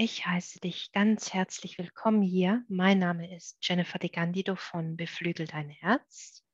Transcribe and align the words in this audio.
Ich 0.00 0.24
heiße 0.24 0.60
dich 0.60 0.92
ganz 0.92 1.34
herzlich 1.34 1.76
willkommen 1.76 2.22
hier. 2.22 2.64
Mein 2.68 3.00
Name 3.00 3.34
ist 3.34 3.58
Jennifer 3.62 3.98
De 3.98 4.08
Candido 4.08 4.54
von 4.54 4.96
Beflügel 4.96 5.48
dein 5.48 5.70
Herz. 5.70 6.44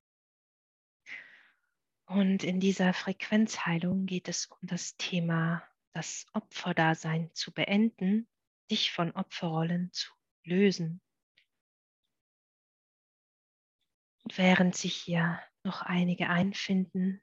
Und 2.07 2.43
in 2.43 2.59
dieser 2.59 2.95
Frequenzheilung 2.95 4.07
geht 4.07 4.31
es 4.31 4.47
um 4.47 4.57
das 4.63 4.97
Thema, 4.97 5.63
das 5.93 6.25
Opferdasein 6.33 7.35
zu 7.35 7.53
beenden, 7.53 8.27
dich 8.71 8.93
von 8.93 9.11
Opferrollen 9.11 9.93
zu 9.93 10.11
lösen. 10.45 11.03
Und 14.23 14.39
während 14.39 14.75
sich 14.75 14.97
hier 14.97 15.39
noch 15.65 15.83
einige 15.83 16.31
einfinden, 16.31 17.23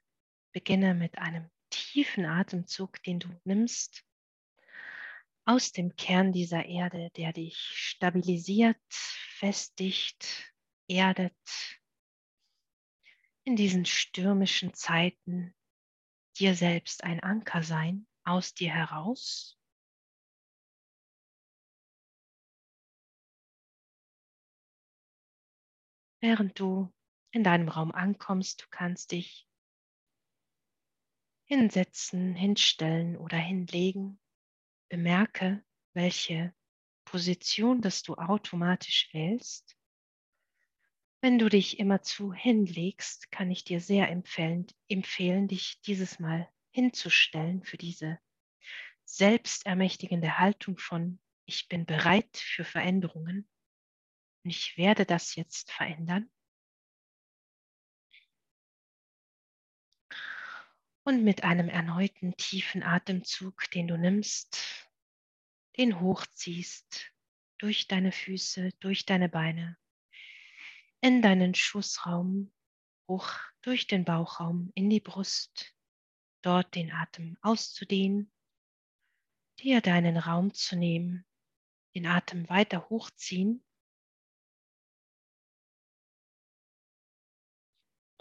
beginne 0.52 0.94
mit 0.94 1.18
einem 1.18 1.50
tiefen 1.70 2.26
Atemzug, 2.26 3.02
den 3.02 3.18
du 3.18 3.28
nimmst 3.42 4.04
aus 5.44 5.72
dem 5.72 5.96
Kern 5.96 6.32
dieser 6.32 6.64
Erde, 6.66 7.10
der 7.16 7.32
dich 7.32 7.56
stabilisiert, 7.56 8.76
festigt, 8.88 10.52
erdet 10.88 11.34
in 13.44 13.56
diesen 13.56 13.84
stürmischen 13.84 14.72
Zeiten 14.72 15.54
dir 16.38 16.54
selbst 16.54 17.02
ein 17.04 17.20
Anker 17.20 17.62
sein, 17.62 18.06
aus 18.24 18.54
dir 18.54 18.72
heraus. 18.72 19.58
Während 26.20 26.58
du 26.60 26.92
in 27.32 27.42
deinem 27.42 27.68
Raum 27.68 27.90
ankommst, 27.90 28.62
du 28.62 28.66
kannst 28.70 29.10
dich 29.10 29.48
hinsetzen, 31.46 32.34
hinstellen 32.34 33.16
oder 33.16 33.36
hinlegen. 33.36 34.21
Bemerke, 34.92 35.64
welche 35.94 36.54
Position 37.06 37.80
das 37.80 38.02
du 38.02 38.14
automatisch 38.16 39.08
wählst. 39.14 39.74
Wenn 41.22 41.38
du 41.38 41.48
dich 41.48 41.78
immerzu 41.78 42.34
hinlegst, 42.34 43.32
kann 43.32 43.50
ich 43.50 43.64
dir 43.64 43.80
sehr 43.80 44.10
empfehlen, 44.10 44.66
empfehlen, 44.88 45.48
dich 45.48 45.80
dieses 45.80 46.18
Mal 46.18 46.46
hinzustellen 46.72 47.64
für 47.64 47.78
diese 47.78 48.18
selbstermächtigende 49.06 50.38
Haltung 50.38 50.76
von 50.76 51.18
ich 51.46 51.68
bin 51.68 51.86
bereit 51.86 52.36
für 52.36 52.64
Veränderungen 52.64 53.48
und 54.44 54.50
ich 54.50 54.76
werde 54.76 55.06
das 55.06 55.36
jetzt 55.36 55.72
verändern. 55.72 56.30
Und 61.04 61.24
mit 61.24 61.42
einem 61.42 61.68
erneuten 61.68 62.36
tiefen 62.36 62.82
Atemzug, 62.82 63.68
den 63.72 63.88
du 63.88 63.98
nimmst, 63.98 64.88
den 65.76 66.00
hochziehst 66.00 67.12
durch 67.58 67.88
deine 67.88 68.12
Füße, 68.12 68.70
durch 68.78 69.04
deine 69.04 69.28
Beine, 69.28 69.76
in 71.00 71.20
deinen 71.20 71.54
Schussraum, 71.54 72.52
hoch 73.08 73.28
durch 73.62 73.88
den 73.88 74.04
Bauchraum, 74.04 74.70
in 74.74 74.90
die 74.90 75.00
Brust, 75.00 75.74
dort 76.42 76.74
den 76.74 76.92
Atem 76.92 77.36
auszudehnen, 77.42 78.30
dir 79.58 79.80
deinen 79.80 80.16
Raum 80.16 80.54
zu 80.54 80.76
nehmen, 80.76 81.26
den 81.94 82.06
Atem 82.06 82.48
weiter 82.48 82.88
hochziehen 82.90 83.64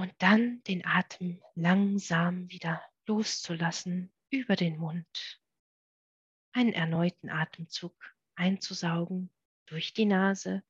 und 0.01 0.15
dann 0.17 0.63
den 0.63 0.83
Atem 0.83 1.43
langsam 1.53 2.49
wieder 2.49 2.83
loszulassen 3.05 4.11
über 4.31 4.55
den 4.55 4.79
Mund. 4.79 5.39
Einen 6.53 6.73
erneuten 6.73 7.29
Atemzug 7.29 7.93
einzusaugen 8.33 9.29
durch 9.67 9.93
die 9.93 10.05
Nase, 10.05 10.63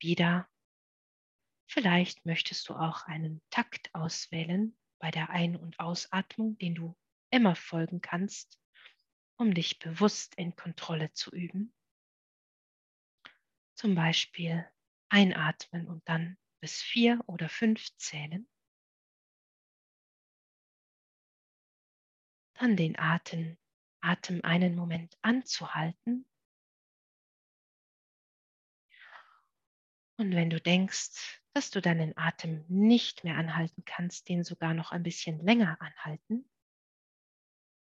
wieder. 0.00 0.48
Vielleicht 1.66 2.24
möchtest 2.24 2.66
du 2.70 2.74
auch 2.74 3.02
einen 3.04 3.42
Takt 3.50 3.94
auswählen 3.94 4.74
bei 4.98 5.10
der 5.10 5.28
Ein- 5.28 5.56
und 5.56 5.78
Ausatmung, 5.78 6.56
den 6.56 6.74
du 6.74 6.96
immer 7.30 7.54
folgen 7.54 8.00
kannst, 8.00 8.58
um 9.36 9.52
dich 9.52 9.78
bewusst 9.78 10.34
in 10.36 10.56
Kontrolle 10.56 11.12
zu 11.12 11.30
üben. 11.30 11.74
Zum 13.74 13.94
Beispiel 13.94 14.66
einatmen 15.10 15.86
und 15.86 16.08
dann 16.08 16.38
bis 16.64 16.80
vier 16.80 17.22
oder 17.26 17.50
fünf 17.50 17.94
zählen. 17.98 18.48
Dann 22.54 22.74
den 22.74 22.98
Atem, 22.98 23.58
Atem 24.00 24.42
einen 24.42 24.74
Moment 24.74 25.18
anzuhalten. 25.20 26.26
Und 30.16 30.34
wenn 30.34 30.48
du 30.48 30.58
denkst, 30.58 31.42
dass 31.52 31.70
du 31.70 31.82
deinen 31.82 32.16
Atem 32.16 32.64
nicht 32.68 33.24
mehr 33.24 33.36
anhalten 33.36 33.84
kannst, 33.84 34.30
den 34.30 34.42
sogar 34.42 34.72
noch 34.72 34.90
ein 34.90 35.02
bisschen 35.02 35.40
länger 35.40 35.78
anhalten, 35.82 36.50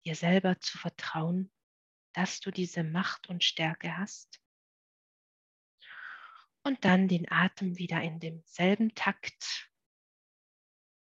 dir 0.03 0.15
selber 0.15 0.59
zu 0.59 0.79
vertrauen, 0.79 1.51
dass 2.13 2.39
du 2.39 2.49
diese 2.49 2.83
Macht 2.83 3.29
und 3.29 3.43
Stärke 3.43 3.95
hast 3.97 4.42
und 6.63 6.85
dann 6.85 7.07
den 7.07 7.29
Atem 7.31 7.77
wieder 7.77 8.01
in 8.01 8.19
demselben 8.19 8.95
Takt 8.95 9.69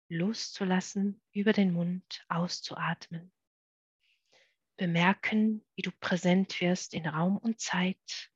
loszulassen, 0.08 1.20
über 1.32 1.52
den 1.52 1.72
Mund 1.72 2.24
auszuatmen. 2.28 3.32
Bemerken, 4.76 5.64
wie 5.74 5.82
du 5.82 5.90
präsent 5.90 6.60
wirst 6.60 6.94
in 6.94 7.06
Raum 7.06 7.36
und 7.36 7.60
Zeit, 7.60 8.30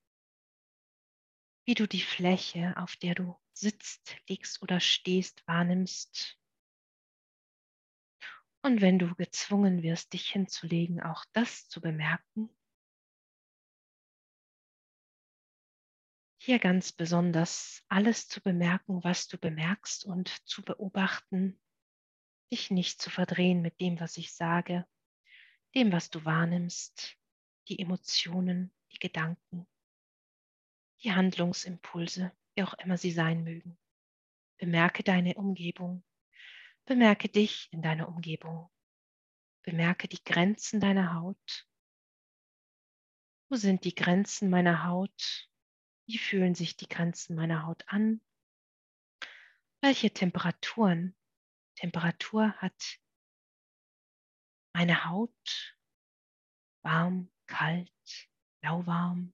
wie 1.64 1.74
du 1.74 1.86
die 1.86 2.02
Fläche, 2.02 2.76
auf 2.76 2.96
der 2.96 3.14
du 3.14 3.38
sitzt, 3.54 4.16
liegst 4.28 4.60
oder 4.62 4.80
stehst, 4.80 5.46
wahrnimmst. 5.46 6.36
Und 8.62 8.80
wenn 8.80 8.98
du 8.98 9.14
gezwungen 9.14 9.82
wirst, 9.82 10.12
dich 10.12 10.30
hinzulegen, 10.30 11.00
auch 11.00 11.24
das 11.32 11.68
zu 11.68 11.80
bemerken 11.80 12.50
hier 16.44 16.58
ganz 16.58 16.90
besonders 16.90 17.84
alles 17.88 18.26
zu 18.26 18.40
bemerken, 18.40 19.04
was 19.04 19.28
du 19.28 19.38
bemerkst 19.38 20.04
und 20.04 20.28
zu 20.44 20.64
beobachten, 20.64 21.60
dich 22.50 22.72
nicht 22.72 23.00
zu 23.00 23.10
verdrehen 23.10 23.62
mit 23.62 23.80
dem, 23.80 24.00
was 24.00 24.16
ich 24.16 24.34
sage, 24.34 24.84
dem, 25.76 25.92
was 25.92 26.10
du 26.10 26.24
wahrnimmst, 26.24 27.16
die 27.68 27.78
Emotionen, 27.78 28.74
die 28.90 28.98
Gedanken, 28.98 29.68
die 31.04 31.12
Handlungsimpulse, 31.12 32.32
wie 32.56 32.64
auch 32.64 32.74
immer 32.74 32.98
sie 32.98 33.12
sein 33.12 33.44
mögen. 33.44 33.78
Bemerke 34.58 35.04
deine 35.04 35.34
Umgebung, 35.34 36.02
bemerke 36.86 37.28
dich 37.28 37.68
in 37.70 37.82
deiner 37.82 38.08
Umgebung, 38.08 38.68
bemerke 39.62 40.08
die 40.08 40.24
Grenzen 40.24 40.80
deiner 40.80 41.14
Haut. 41.14 41.68
Wo 43.48 43.54
sind 43.54 43.84
die 43.84 43.94
Grenzen 43.94 44.50
meiner 44.50 44.82
Haut? 44.82 45.51
Wie 46.06 46.18
fühlen 46.18 46.54
sich 46.54 46.76
die 46.76 46.88
Grenzen 46.88 47.36
meiner 47.36 47.64
Haut 47.66 47.84
an? 47.86 48.20
Welche 49.80 50.12
Temperaturen, 50.12 51.16
Temperatur 51.76 52.52
hat 52.54 52.98
meine 54.74 55.04
Haut? 55.04 55.76
Warm, 56.84 57.30
kalt, 57.46 58.28
lauwarm, 58.62 59.32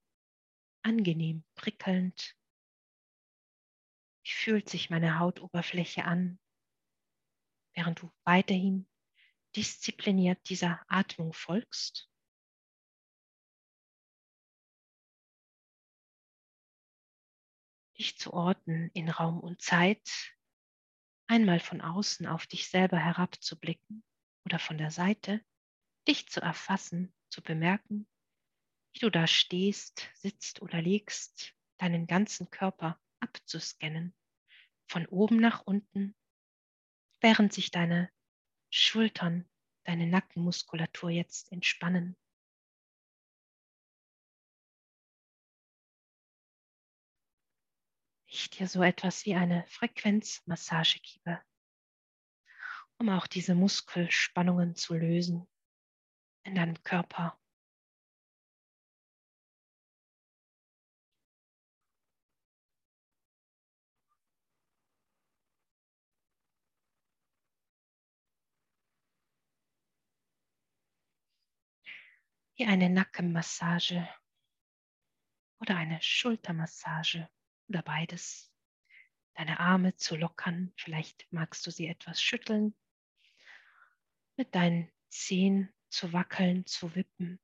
angenehm, 0.83 1.45
prickelnd. 1.55 2.37
Wie 4.25 4.31
fühlt 4.31 4.69
sich 4.69 4.91
meine 4.91 5.19
Hautoberfläche 5.19 6.05
an, 6.05 6.39
während 7.75 8.03
du 8.03 8.11
weiterhin 8.25 8.87
diszipliniert 9.57 10.49
dieser 10.51 10.85
Atmung 10.89 11.33
folgst? 11.33 12.08
Dich 17.99 18.19
zu 18.19 18.33
orten 18.33 18.91
in 18.95 19.09
Raum 19.09 19.41
und 19.41 19.61
Zeit, 19.61 20.35
einmal 21.27 21.61
von 21.61 21.81
außen 21.81 22.27
auf 22.27 22.47
dich 22.47 22.69
selber 22.69 22.99
herabzublicken 22.99 24.05
oder 24.45 24.59
von 24.59 24.79
der 24.79 24.91
Seite, 24.91 25.45
dich 26.07 26.29
zu 26.29 26.41
erfassen, 26.41 27.13
zu 27.29 27.43
bemerken, 27.43 28.09
wie 28.95 29.01
du 29.01 29.11
da 29.11 29.27
stehst, 29.27 30.11
sitzt 30.15 30.63
oder 30.63 30.81
liegst, 30.81 31.55
deinen 31.79 32.07
ganzen 32.07 32.51
Körper 32.51 32.99
abzuscannen, 33.21 34.15
von 34.89 35.07
oben 35.07 35.37
nach 35.37 35.67
unten, 35.67 36.17
während 37.21 37.53
sich 37.53 37.71
deine 37.71 38.11
Schultern, 38.71 39.49
deine 39.85 40.07
Nackenmuskulatur 40.07 41.11
jetzt 41.11 41.53
entspannen. 41.53 42.17
ich 48.39 48.51
dir 48.51 48.69
so 48.69 48.83
etwas 48.83 49.27
wie 49.27 49.35
eine 49.35 49.65
Frequenzmassage 49.67 51.01
gebe, 51.01 51.43
um 52.99 53.09
auch 53.09 53.27
diese 53.27 53.55
Muskelspannungen 53.55 54.77
zu 54.77 54.95
lösen 54.95 55.49
in 56.45 56.55
deinem 56.55 56.81
Körper. 56.83 57.39
Wie 72.57 72.67
eine 72.67 72.91
Nackenmassage 72.91 74.09
oder 75.61 75.77
eine 75.77 76.01
Schultermassage 76.03 77.29
oder 77.69 77.83
beides. 77.83 78.53
Deine 79.35 79.61
Arme 79.61 79.95
zu 79.97 80.17
lockern, 80.17 80.73
vielleicht 80.77 81.27
magst 81.31 81.67
du 81.67 81.71
sie 81.71 81.87
etwas 81.87 82.21
schütteln, 82.21 82.75
mit 84.37 84.55
deinen 84.55 84.91
Zehen 85.09 85.73
zu 85.91 86.13
wackeln, 86.13 86.67
zu 86.67 86.95
wippen, 86.95 87.41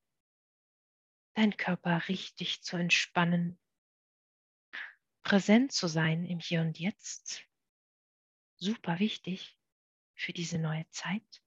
deinen 1.35 1.55
Körper 1.57 2.07
richtig 2.09 2.63
zu 2.63 2.77
entspannen, 2.77 3.57
präsent 5.23 5.71
zu 5.71 5.87
sein 5.87 6.25
im 6.25 6.39
Hier 6.39 6.61
und 6.61 6.79
Jetzt, 6.79 7.43
super 8.57 8.99
wichtig 8.99 9.57
für 10.15 10.33
diese 10.33 10.57
neue 10.57 10.87
Zeit. 10.89 11.43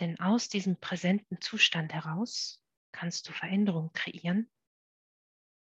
Denn 0.00 0.18
aus 0.18 0.48
diesem 0.48 0.80
präsenten 0.80 1.40
Zustand 1.40 1.92
heraus 1.92 2.64
kannst 2.92 3.28
du 3.28 3.32
Veränderung 3.32 3.92
kreieren, 3.92 4.50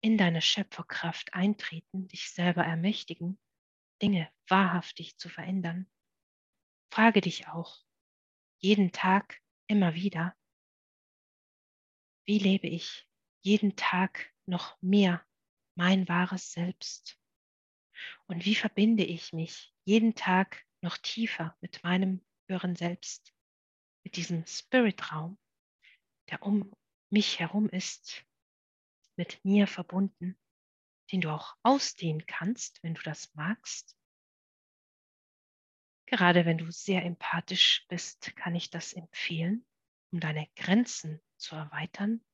in 0.01 0.17
deine 0.17 0.41
Schöpferkraft 0.41 1.35
eintreten, 1.35 2.09
dich 2.09 2.31
selber 2.31 2.65
ermächtigen, 2.65 3.39
Dinge 4.01 4.31
wahrhaftig 4.49 5.19
zu 5.19 5.29
verändern. 5.29 5.91
Frage 6.93 7.21
dich 7.21 7.49
auch 7.49 7.85
jeden 8.59 8.93
Tag 8.93 9.41
immer 9.67 9.95
wieder, 9.95 10.35
wie 12.27 12.39
lebe 12.39 12.67
ich 12.67 13.07
jeden 13.43 13.77
Tag 13.77 14.33
noch 14.47 14.81
mehr 14.83 15.25
mein 15.75 16.09
wahres 16.09 16.53
Selbst? 16.53 17.19
Und 18.27 18.45
wie 18.45 18.55
verbinde 18.55 19.05
ich 19.05 19.33
mich 19.33 19.75
jeden 19.85 20.15
Tag 20.15 20.65
noch 20.81 20.97
tiefer 20.99 21.57
mit 21.61 21.83
meinem 21.83 22.25
höheren 22.49 22.77
Selbst, 22.77 23.35
mit 24.05 24.17
diesem 24.17 24.47
Spiritraum, 24.47 25.39
der 26.31 26.43
um 26.43 26.73
mich 27.11 27.39
herum 27.39 27.69
ist, 27.69 28.25
mit 29.21 29.45
mir 29.45 29.67
verbunden, 29.67 30.41
den 31.13 31.21
du 31.21 31.29
auch 31.29 31.55
ausdehnen 31.63 32.25
kannst, 32.25 32.83
wenn 32.83 32.95
du 32.95 33.03
das 33.03 33.35
magst. 33.35 33.95
Gerade 36.07 36.47
wenn 36.47 36.57
du 36.57 36.71
sehr 36.71 37.05
empathisch 37.05 37.85
bist, 37.91 38.35
kann 38.35 38.55
ich 38.55 38.71
das 38.71 38.95
empfehlen, 38.95 39.67
um 40.11 40.21
deine 40.21 40.49
Grenzen 40.57 41.21
zu 41.37 41.55
erweitern, 41.55 42.25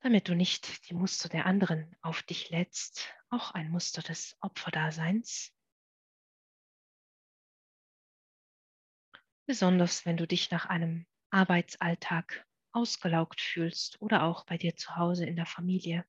damit 0.00 0.28
du 0.28 0.34
nicht 0.34 0.88
die 0.88 0.94
Muster 0.94 1.28
der 1.28 1.44
anderen 1.44 1.94
auf 2.00 2.22
dich 2.22 2.48
lädst, 2.48 3.14
auch 3.28 3.50
ein 3.50 3.70
Muster 3.70 4.00
des 4.00 4.38
Opferdaseins. 4.40 5.54
Besonders 9.44 10.06
wenn 10.06 10.16
du 10.16 10.26
dich 10.26 10.50
nach 10.50 10.64
einem 10.64 11.06
Arbeitsalltag 11.28 12.46
ausgelaugt 12.74 13.40
fühlst 13.40 14.00
oder 14.02 14.24
auch 14.24 14.44
bei 14.44 14.58
dir 14.58 14.76
zu 14.76 14.96
Hause 14.96 15.26
in 15.26 15.36
der 15.36 15.46
Familie. 15.46 16.04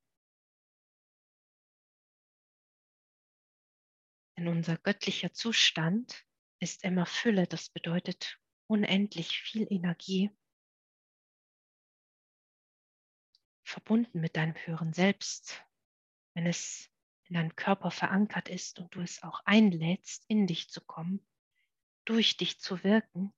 Denn 4.37 4.47
unser 4.47 4.77
göttlicher 4.77 5.31
Zustand 5.31 6.25
ist 6.59 6.83
immer 6.83 7.05
Fülle, 7.05 7.47
das 7.47 7.69
bedeutet 7.69 8.39
unendlich 8.67 9.39
viel 9.39 9.71
Energie 9.71 10.31
verbunden 13.63 14.19
mit 14.19 14.35
deinem 14.35 14.55
höheren 14.55 14.93
Selbst, 14.93 15.63
wenn 16.33 16.45
es 16.45 16.91
in 17.27 17.35
deinem 17.35 17.55
Körper 17.55 17.91
verankert 17.91 18.49
ist 18.49 18.79
und 18.79 18.93
du 18.93 19.01
es 19.01 19.23
auch 19.23 19.41
einlädst, 19.45 20.25
in 20.27 20.47
dich 20.47 20.69
zu 20.69 20.81
kommen, 20.81 21.25
durch 22.05 22.37
dich 22.37 22.59
zu 22.59 22.83
wirken, 22.83 23.33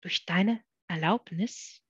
durch 0.00 0.26
deine 0.26 0.64
Erlaubnis. 0.86 1.83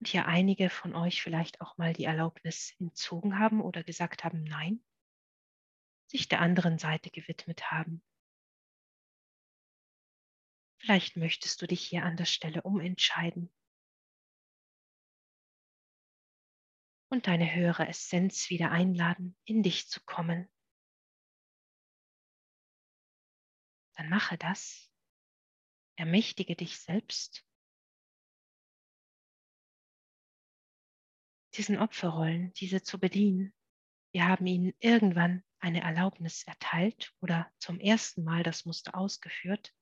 Und 0.00 0.08
hier 0.08 0.26
einige 0.26 0.70
von 0.70 0.94
euch 0.94 1.22
vielleicht 1.22 1.60
auch 1.60 1.76
mal 1.76 1.92
die 1.92 2.04
Erlaubnis 2.04 2.74
entzogen 2.78 3.38
haben 3.38 3.60
oder 3.60 3.82
gesagt 3.82 4.24
haben, 4.24 4.44
nein, 4.44 4.82
sich 6.06 6.28
der 6.28 6.40
anderen 6.40 6.78
Seite 6.78 7.10
gewidmet 7.10 7.70
haben. 7.70 8.02
Vielleicht 10.80 11.16
möchtest 11.16 11.60
du 11.60 11.66
dich 11.66 11.84
hier 11.84 12.04
an 12.04 12.16
der 12.16 12.24
Stelle 12.24 12.62
umentscheiden 12.62 13.52
und 17.10 17.26
deine 17.26 17.54
höhere 17.54 17.88
Essenz 17.88 18.50
wieder 18.50 18.70
einladen, 18.70 19.36
in 19.44 19.62
dich 19.62 19.88
zu 19.88 20.00
kommen. 20.04 20.48
Dann 23.96 24.08
mache 24.08 24.38
das. 24.38 24.92
Ermächtige 25.96 26.54
dich 26.54 26.78
selbst. 26.78 27.47
Diesen 31.58 31.78
Opferrollen, 31.78 32.52
diese 32.54 32.82
zu 32.82 32.98
bedienen. 32.98 33.52
Wir 34.12 34.26
haben 34.28 34.46
ihnen 34.46 34.72
irgendwann 34.78 35.42
eine 35.58 35.82
Erlaubnis 35.82 36.44
erteilt 36.44 37.12
oder 37.20 37.50
zum 37.58 37.80
ersten 37.80 38.22
Mal 38.22 38.44
das 38.44 38.64
Muster 38.64 38.96
ausgeführt 38.96 39.74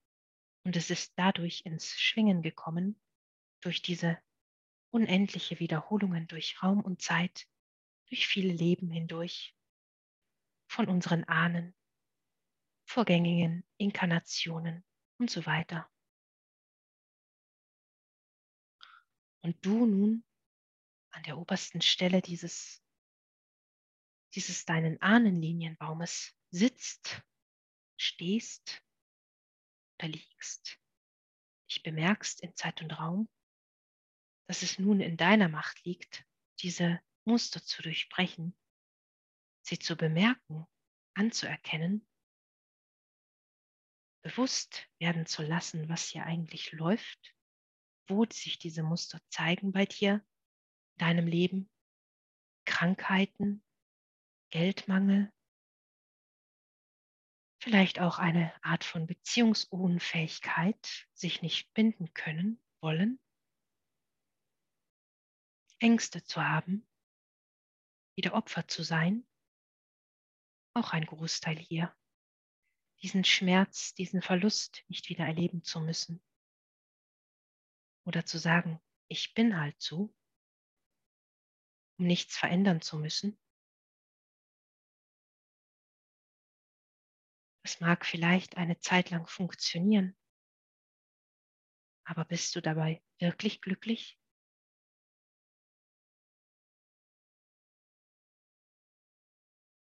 und 0.64 0.75
es 0.75 0.90
ist 0.90 1.12
dadurch 1.17 1.67
ins 1.67 1.90
Schwingen 1.90 2.43
gekommen, 2.43 3.00
durch 3.61 3.82
diese 3.82 4.19
unendliche 4.90 5.61
Wiederholungen 5.61 6.26
durch 6.28 6.62
Raum 6.62 6.81
und 6.81 7.02
Zeit, 7.02 7.46
durch 8.08 8.26
viele 8.26 8.52
Leben 8.52 8.90
hindurch, 8.90 9.55
von 10.69 10.88
unseren 10.88 11.25
Ahnen, 11.25 11.75
vorgängigen 12.88 13.64
Inkarnationen 13.76 14.82
und 15.19 15.31
so 15.31 15.44
weiter. 15.44 15.90
Und 19.43 19.64
du 19.64 19.87
nun 19.87 20.25
an 21.17 21.23
der 21.25 21.39
obersten 21.39 21.81
Stelle 21.81 22.23
dieses, 22.23 22.82
dieses 24.35 24.65
deinen 24.65 25.01
Ahnenlinienbaumes 25.01 26.37
sitzt, 26.51 27.23
stehst 27.99 28.82
oder 29.99 30.08
liegst, 30.08 30.79
dich 31.69 31.82
bemerkst 31.82 32.43
in 32.43 32.55
Zeit 32.55 32.82
und 32.82 32.93
Raum 32.99 33.29
dass 34.46 34.63
es 34.63 34.79
nun 34.79 35.01
in 35.01 35.17
deiner 35.17 35.49
Macht 35.49 35.85
liegt, 35.85 36.25
diese 36.61 37.01
Muster 37.25 37.63
zu 37.63 37.82
durchbrechen, 37.82 38.56
sie 39.63 39.79
zu 39.79 39.96
bemerken, 39.96 40.67
anzuerkennen, 41.15 42.06
bewusst 44.23 44.89
werden 44.99 45.27
zu 45.27 45.43
lassen, 45.43 45.89
was 45.89 46.08
hier 46.08 46.25
eigentlich 46.25 46.73
läuft, 46.73 47.35
wo 48.08 48.25
sich 48.25 48.58
diese 48.58 48.82
Muster 48.82 49.20
zeigen 49.29 49.73
bei 49.73 49.87
dir, 49.87 50.25
deinem 50.96 51.26
Leben, 51.26 51.70
Krankheiten, 52.65 53.62
Geldmangel, 54.50 55.32
vielleicht 57.58 58.00
auch 58.00 58.19
eine 58.19 58.53
Art 58.62 58.84
von 58.84 59.06
Beziehungsunfähigkeit, 59.06 61.08
sich 61.15 61.43
nicht 61.43 61.72
binden 61.74 62.12
können, 62.15 62.60
wollen, 62.81 63.19
Ängste 65.79 66.24
zu 66.24 66.43
haben, 66.43 66.86
wieder 68.17 68.34
Opfer 68.34 68.67
zu 68.67 68.82
sein, 68.82 69.26
auch 70.74 70.93
ein 70.93 71.06
Großteil 71.06 71.58
hier, 71.58 71.94
diesen 73.03 73.24
Schmerz, 73.24 73.94
diesen 73.94 74.22
Verlust 74.22 74.84
nicht 74.88 75.08
wieder 75.08 75.26
erleben 75.26 75.62
zu 75.62 75.81
müssen. 75.81 76.22
Oder 78.05 78.24
zu 78.24 78.38
sagen, 78.38 78.81
ich 79.08 79.34
bin 79.34 79.58
halt 79.58 79.81
so, 79.81 80.15
um 81.98 82.06
nichts 82.06 82.36
verändern 82.36 82.81
zu 82.81 82.98
müssen. 82.98 83.38
Das 87.62 87.81
mag 87.81 88.06
vielleicht 88.06 88.56
eine 88.56 88.79
Zeit 88.79 89.10
lang 89.10 89.26
funktionieren, 89.26 90.17
aber 92.05 92.24
bist 92.24 92.55
du 92.56 92.62
dabei 92.62 93.03
wirklich 93.19 93.60
glücklich? 93.60 94.19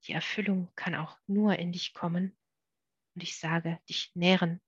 Die 0.07 0.13
Erfüllung 0.13 0.73
kann 0.75 0.95
auch 0.95 1.19
nur 1.27 1.57
in 1.59 1.71
dich 1.71 1.93
kommen. 1.93 2.37
Und 3.15 3.23
ich 3.23 3.39
sage, 3.39 3.81
dich 3.91 4.11
nähren 4.15 4.61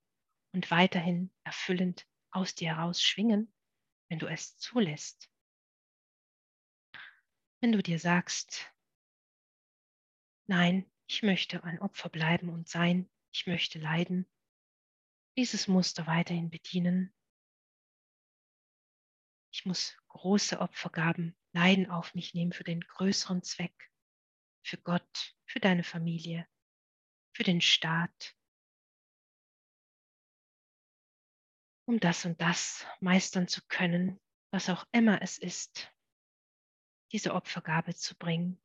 und 0.53 0.71
weiterhin 0.71 1.33
erfüllend 1.43 2.07
aus 2.31 2.55
dir 2.55 2.75
heraus 2.75 3.01
schwingen, 3.01 3.51
wenn 4.09 4.19
du 4.19 4.27
es 4.27 4.57
zulässt. 4.59 5.30
Wenn 7.61 7.71
du 7.71 7.83
dir 7.83 7.99
sagst, 7.99 8.73
nein, 10.47 10.91
ich 11.07 11.21
möchte 11.21 11.63
ein 11.63 11.79
Opfer 11.79 12.09
bleiben 12.09 12.49
und 12.49 12.67
sein, 12.67 13.09
ich 13.31 13.45
möchte 13.47 13.79
leiden, 13.79 14.27
dieses 15.37 15.67
Muster 15.67 16.07
weiterhin 16.07 16.49
bedienen. 16.49 17.13
Ich 19.53 19.65
muss 19.65 19.95
große 20.07 20.59
Opfergaben, 20.59 21.37
Leiden 21.53 21.89
auf 21.89 22.15
mich 22.15 22.33
nehmen 22.33 22.51
für 22.51 22.63
den 22.63 22.81
größeren 22.81 23.43
Zweck 23.43 23.91
für 24.63 24.77
Gott, 24.77 25.35
für 25.45 25.59
deine 25.59 25.83
Familie, 25.83 26.47
für 27.35 27.43
den 27.43 27.61
Staat. 27.61 28.35
um 31.85 31.99
das 31.99 32.23
und 32.23 32.39
das 32.39 32.85
meistern 33.01 33.49
zu 33.49 33.61
können, 33.67 34.17
was 34.53 34.69
auch 34.69 34.85
immer 34.93 35.21
es 35.21 35.37
ist, 35.37 35.90
diese 37.11 37.33
Opfergabe 37.33 37.95
zu 37.95 38.15
bringen. 38.15 38.59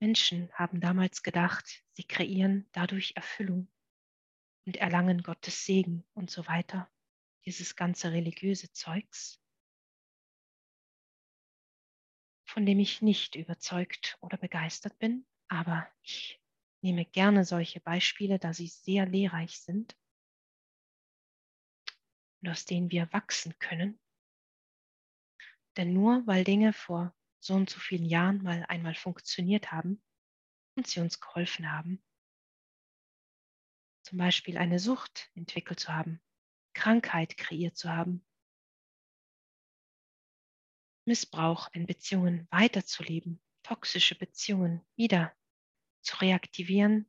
Menschen 0.00 0.52
haben 0.52 0.80
damals 0.80 1.22
gedacht, 1.22 1.84
sie 1.94 2.04
kreieren 2.04 2.68
dadurch 2.72 3.14
Erfüllung 3.16 3.68
und 4.66 4.76
erlangen 4.76 5.22
Gottes 5.22 5.64
Segen 5.64 6.04
und 6.14 6.30
so 6.30 6.46
weiter. 6.46 6.90
Dieses 7.44 7.74
ganze 7.74 8.12
religiöse 8.12 8.70
Zeugs, 8.72 9.40
von 12.44 12.64
dem 12.64 12.78
ich 12.78 13.02
nicht 13.02 13.34
überzeugt 13.34 14.18
oder 14.20 14.36
begeistert 14.36 14.98
bin, 14.98 15.26
aber 15.48 15.90
ich 16.02 16.40
nehme 16.82 17.04
gerne 17.04 17.44
solche 17.44 17.80
Beispiele, 17.80 18.38
da 18.38 18.52
sie 18.52 18.68
sehr 18.68 19.06
lehrreich 19.06 19.58
sind 19.58 19.96
und 22.40 22.50
aus 22.50 22.64
denen 22.66 22.90
wir 22.90 23.12
wachsen 23.12 23.58
können. 23.58 23.98
Denn 25.78 25.92
nur 25.92 26.26
weil 26.26 26.42
Dinge 26.42 26.72
vor 26.72 27.14
so 27.38 27.54
und 27.54 27.70
so 27.70 27.78
vielen 27.78 28.04
Jahren 28.04 28.42
mal 28.42 28.64
einmal 28.68 28.96
funktioniert 28.96 29.70
haben 29.70 30.02
und 30.74 30.88
sie 30.88 30.98
uns 30.98 31.20
geholfen 31.20 31.70
haben, 31.70 32.02
zum 34.02 34.18
Beispiel 34.18 34.58
eine 34.58 34.80
Sucht 34.80 35.30
entwickelt 35.34 35.78
zu 35.78 35.94
haben, 35.94 36.20
Krankheit 36.74 37.36
kreiert 37.36 37.76
zu 37.76 37.90
haben, 37.90 38.26
Missbrauch 41.06 41.68
in 41.72 41.86
Beziehungen 41.86 42.48
weiterzuleben, 42.50 43.40
toxische 43.62 44.16
Beziehungen 44.16 44.84
wieder 44.96 45.32
zu 46.02 46.16
reaktivieren, 46.16 47.08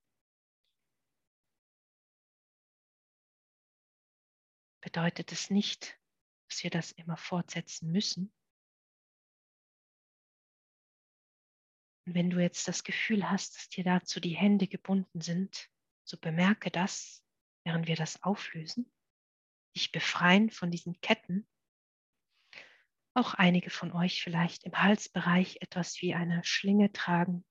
bedeutet 4.80 5.32
es 5.32 5.50
nicht, 5.50 6.00
dass 6.48 6.64
wir 6.64 6.70
das 6.70 6.92
immer 6.92 7.18
fortsetzen 7.18 7.92
müssen. 7.92 8.32
Und 12.10 12.16
wenn 12.16 12.32
du 12.32 12.40
jetzt 12.40 12.68
das 12.68 12.84
Gefühl 12.84 13.30
hast, 13.30 13.56
dass 13.56 13.70
dir 13.70 13.84
dazu 13.84 14.20
die 14.20 14.36
Hände 14.36 14.68
gebunden 14.68 15.22
sind, 15.22 15.70
so 16.04 16.18
bemerke 16.18 16.72
das, 16.72 17.24
während 17.64 17.86
wir 17.86 17.96
das 17.96 18.24
auflösen, 18.24 18.92
dich 19.76 19.92
befreien 19.92 20.50
von 20.50 20.72
diesen 20.72 21.00
Ketten. 21.02 21.48
Auch 23.14 23.36
einige 23.36 23.70
von 23.70 23.92
euch 23.92 24.24
vielleicht 24.24 24.64
im 24.64 24.74
Halsbereich 24.74 25.58
etwas 25.62 26.02
wie 26.02 26.16
eine 26.16 26.44
Schlinge 26.44 26.92
tragen. 26.92 27.46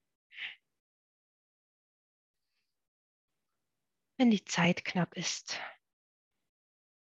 Wenn 4.16 4.32
die 4.32 4.44
Zeit 4.44 4.84
knapp 4.84 5.16
ist, 5.16 5.60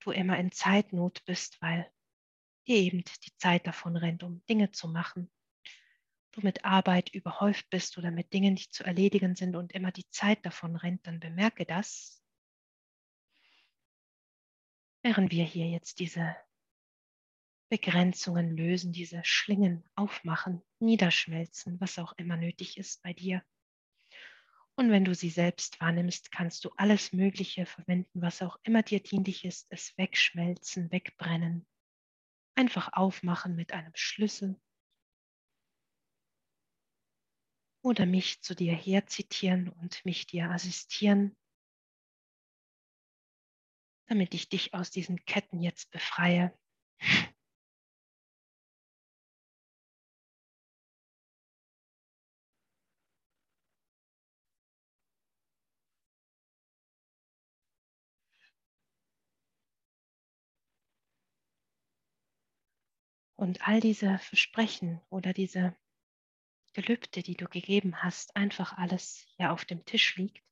du 0.00 0.10
immer 0.10 0.38
in 0.38 0.52
Zeitnot 0.52 1.25
bist, 1.25 1.62
weil 1.62 1.90
dir 2.66 2.76
eben 2.76 3.02
die 3.25 3.34
Zeit 3.38 3.66
davon 3.66 3.96
rennt, 3.96 4.22
um 4.25 4.44
Dinge 4.44 4.72
zu 4.72 4.88
machen. 4.88 5.32
Du 6.37 6.43
mit 6.43 6.66
Arbeit 6.66 7.14
überhäuft 7.14 7.71
bist 7.71 7.97
oder 7.97 8.11
mit 8.11 8.35
Dingen, 8.35 8.57
die 8.57 8.69
zu 8.69 8.85
erledigen 8.85 9.37
sind 9.37 9.57
und 9.57 9.73
immer 9.73 9.90
die 9.90 10.07
Zeit 10.11 10.45
davon 10.45 10.76
rennt, 10.76 11.07
dann 11.07 11.19
bemerke 11.19 11.64
das. 11.64 12.23
Während 15.02 15.33
wir 15.33 15.45
hier 15.45 15.66
jetzt 15.66 15.99
diese 15.99 16.37
Begrenzungen 17.71 18.55
lösen, 18.55 18.93
diese 18.93 19.23
Schlingen 19.25 19.83
aufmachen, 19.95 20.61
niederschmelzen, 20.78 21.81
was 21.81 21.99
auch 21.99 22.12
immer 22.19 22.37
nötig 22.37 22.76
ist 22.76 23.02
bei 23.02 23.14
dir. 23.14 23.43
Und 24.75 24.90
wenn 24.90 25.07
du 25.07 25.14
sie 25.14 25.31
selbst 25.31 25.81
wahrnimmst, 25.81 26.31
kannst 26.33 26.66
du 26.66 26.71
alles 26.76 27.14
Mögliche 27.14 27.64
verwenden, 27.64 28.21
was 28.21 28.43
auch 28.43 28.59
immer 28.62 28.83
dir 28.83 29.02
dienlich 29.02 29.47
ist, 29.47 29.69
es 29.71 29.97
wegschmelzen, 29.97 30.93
wegbrennen. 30.93 31.66
Einfach 32.57 32.93
aufmachen 32.93 33.57
mit 33.57 33.73
einem 33.73 33.93
Schlüssel. 33.95 34.61
Oder 37.87 38.05
mich 38.05 38.43
zu 38.43 38.57
dir 38.57 38.75
herzitieren 38.75 39.69
und 39.69 40.05
mich 40.05 40.26
dir 40.26 40.50
assistieren, 40.50 41.37
damit 44.09 44.35
ich 44.35 44.49
dich 44.49 44.75
aus 44.75 44.90
diesen 44.90 45.25
Ketten 45.25 45.61
jetzt 45.61 45.93
befreie. 45.93 46.52
Und 63.37 63.69
all 63.69 63.78
diese 63.78 64.19
Versprechen 64.19 65.00
oder 65.09 65.33
diese 65.33 65.76
Gelübde, 66.76 67.23
die 67.23 67.37
du 67.37 67.49
gegeben 67.49 68.02
hast, 68.02 68.37
einfach 68.37 68.76
alles 68.76 69.26
hier 69.37 69.50
auf 69.50 69.64
dem 69.64 69.87
Tisch 69.87 70.16
liegt. 70.16 70.45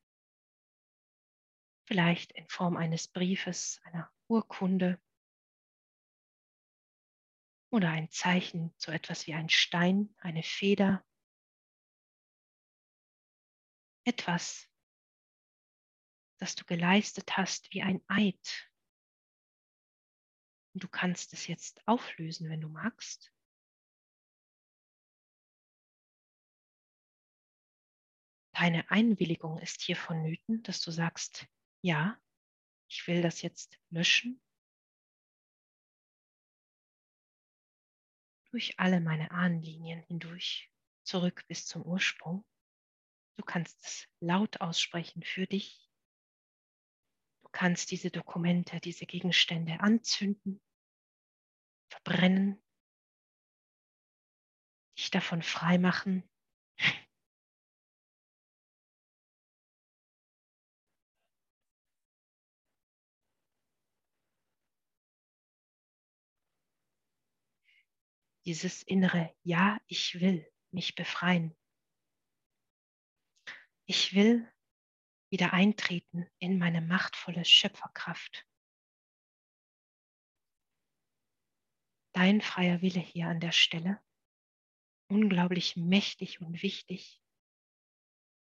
Vielleicht 1.87 2.33
in 2.33 2.49
Form 2.49 2.79
eines 2.79 3.09
Briefes, 3.09 3.79
einer 3.85 4.11
Urkunde 4.27 4.99
oder 7.71 7.91
ein 7.91 8.11
Zeichen, 8.11 8.75
so 8.79 8.91
etwas 8.91 9.27
wie 9.27 9.35
ein 9.35 9.51
Stein, 9.51 10.15
eine 10.17 10.43
Feder. 10.43 11.05
Etwas, 14.07 14.67
das 16.39 16.55
du 16.55 16.65
geleistet 16.65 17.37
hast 17.37 17.71
wie 17.75 17.83
ein 17.83 18.03
Eid 18.09 18.71
du 20.75 20.89
kannst 20.89 21.33
es 21.33 21.47
jetzt 21.47 21.87
auflösen, 21.87 22.49
wenn 22.51 22.61
du 22.61 22.69
magst. 22.69 23.34
Deine 28.55 28.91
Einwilligung 28.91 29.59
ist 29.59 29.83
hier 29.83 29.97
vonnöten, 29.97 30.63
dass 30.63 30.81
du 30.81 30.91
sagst, 30.91 31.47
ja, 31.83 32.19
ich 32.89 33.07
will 33.07 33.23
das 33.23 33.43
jetzt 33.43 33.79
löschen. 33.91 34.41
Durch 38.51 38.79
alle 38.79 39.01
meine 39.01 39.33
Ahnenlinien 39.33 40.03
hindurch, 40.03 40.71
zurück 41.03 41.45
bis 41.49 41.67
zum 41.67 41.83
Ursprung. 41.83 42.45
Du 43.37 43.45
kannst 43.45 43.85
es 43.85 44.09
laut 44.21 44.61
aussprechen 44.61 45.23
für 45.25 45.47
dich 45.47 45.85
kannst 47.55 47.93
diese 47.93 48.11
Dokumente, 48.11 48.81
diese 48.81 49.07
Gegenstände 49.07 49.81
anzünden, 49.81 50.61
verbrennen, 51.89 52.61
dich 54.99 55.11
davon 55.11 55.41
freimachen. 55.41 56.29
Dieses 68.47 68.83
innere 68.83 69.35
Ja, 69.43 69.79
ich 69.87 70.21
will 70.21 70.47
mich 70.71 70.95
befreien. 70.95 71.57
Ich 73.87 74.15
will 74.15 74.51
wieder 75.31 75.53
eintreten 75.53 76.27
in 76.39 76.59
meine 76.59 76.81
machtvolle 76.81 77.45
Schöpferkraft. 77.45 78.47
Dein 82.13 82.41
freier 82.41 82.83
Wille 82.83 83.01
hier 83.01 83.29
an 83.29 83.41
der 83.41 83.53
Stelle, 83.53 84.01
unglaublich 85.09 85.77
mächtig 85.77 86.41
und 86.41 86.63
wichtig. 86.63 87.21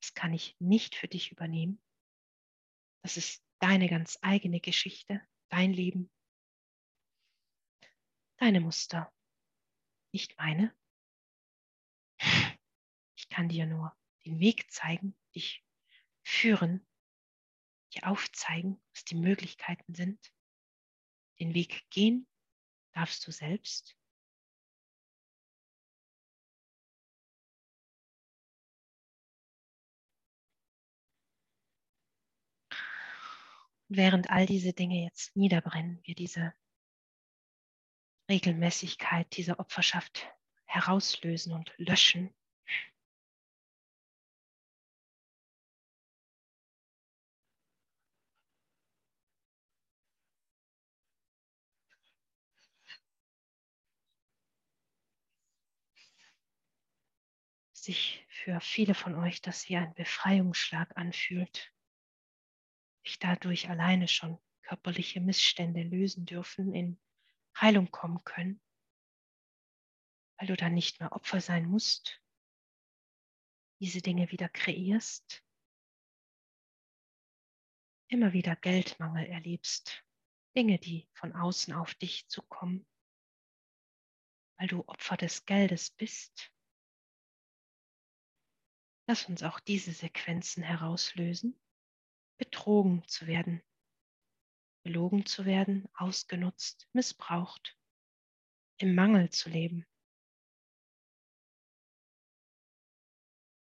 Das 0.00 0.14
kann 0.14 0.33
ich 0.33 0.57
nicht 0.59 0.95
für 0.95 1.09
dich 1.09 1.30
übernehmen. 1.30 1.80
Das 3.02 3.16
ist 3.16 3.45
deine 3.61 3.88
ganz 3.88 4.19
eigene 4.23 4.61
Geschichte, 4.61 5.23
dein 5.50 5.73
Leben, 5.73 6.11
deine 8.38 8.61
Muster, 8.61 9.12
nicht 10.12 10.37
meine. 10.38 10.75
Ich 13.17 13.29
kann 13.29 13.49
dir 13.49 13.67
nur 13.67 13.97
den 14.25 14.40
Weg 14.40 14.71
zeigen, 14.71 15.14
dich 15.35 15.64
führen, 16.23 16.87
dir 17.95 18.09
aufzeigen, 18.09 18.83
was 18.93 19.05
die 19.05 19.14
Möglichkeiten 19.14 19.95
sind. 19.95 20.33
Den 21.38 21.55
Weg 21.55 21.88
gehen 21.90 22.26
darfst 22.93 23.26
du 23.26 23.31
selbst. 23.31 23.97
während 33.90 34.31
all 34.31 34.47
diese 34.47 34.73
Dinge 34.73 35.05
jetzt 35.05 35.37
niederbrennen, 35.37 35.99
wir 36.05 36.14
diese 36.14 36.55
Regelmäßigkeit 38.31 39.37
dieser 39.37 39.59
Opferschaft 39.59 40.27
herauslösen 40.65 41.53
und 41.53 41.75
löschen. 41.79 42.33
sich 57.73 58.27
für 58.29 58.61
viele 58.61 58.95
von 58.95 59.15
euch 59.17 59.41
dass 59.41 59.69
wie 59.69 59.77
ein 59.77 59.95
Befreiungsschlag 59.95 60.97
anfühlt. 60.97 61.73
Ich 63.03 63.19
dadurch 63.19 63.71
alleine 63.71 64.07
schon 64.07 64.39
körperliche 64.63 65.21
Missstände 65.21 65.83
lösen 65.83 66.27
dürfen 66.27 66.75
in 66.75 67.01
Heilung 67.59 67.90
kommen 67.90 68.23
können, 68.25 68.61
weil 70.38 70.49
du 70.49 70.57
dann 70.57 70.75
nicht 70.75 71.00
mehr 71.00 71.12
Opfer 71.12 71.40
sein 71.40 71.66
musst, 71.66 72.23
diese 73.80 74.02
Dinge 74.02 74.30
wieder 74.30 74.49
kreierst, 74.49 75.45
immer 78.09 78.33
wieder 78.33 78.57
Geldmangel 78.57 79.26
erlebst, 79.26 80.04
Dinge, 80.57 80.78
die 80.78 81.09
von 81.14 81.33
außen 81.33 81.73
auf 81.75 81.95
dich 81.95 82.28
zukommen, 82.28 82.87
weil 84.59 84.69
du 84.69 84.87
Opfer 84.88 85.16
des 85.16 85.47
Geldes 85.47 85.90
bist. 85.90 86.52
Lass 89.07 89.26
uns 89.26 89.42
auch 89.42 89.61
diese 89.61 89.92
Sequenzen 89.92 90.62
herauslösen, 90.62 91.59
betrogen 92.37 93.07
zu 93.07 93.26
werden, 93.26 93.62
belogen 94.83 95.27
zu 95.27 95.45
werden, 95.45 95.89
ausgenutzt, 95.95 96.89
missbraucht, 96.93 97.79
im 98.79 98.95
Mangel 98.95 99.31
zu 99.31 99.51
leben, 99.51 99.87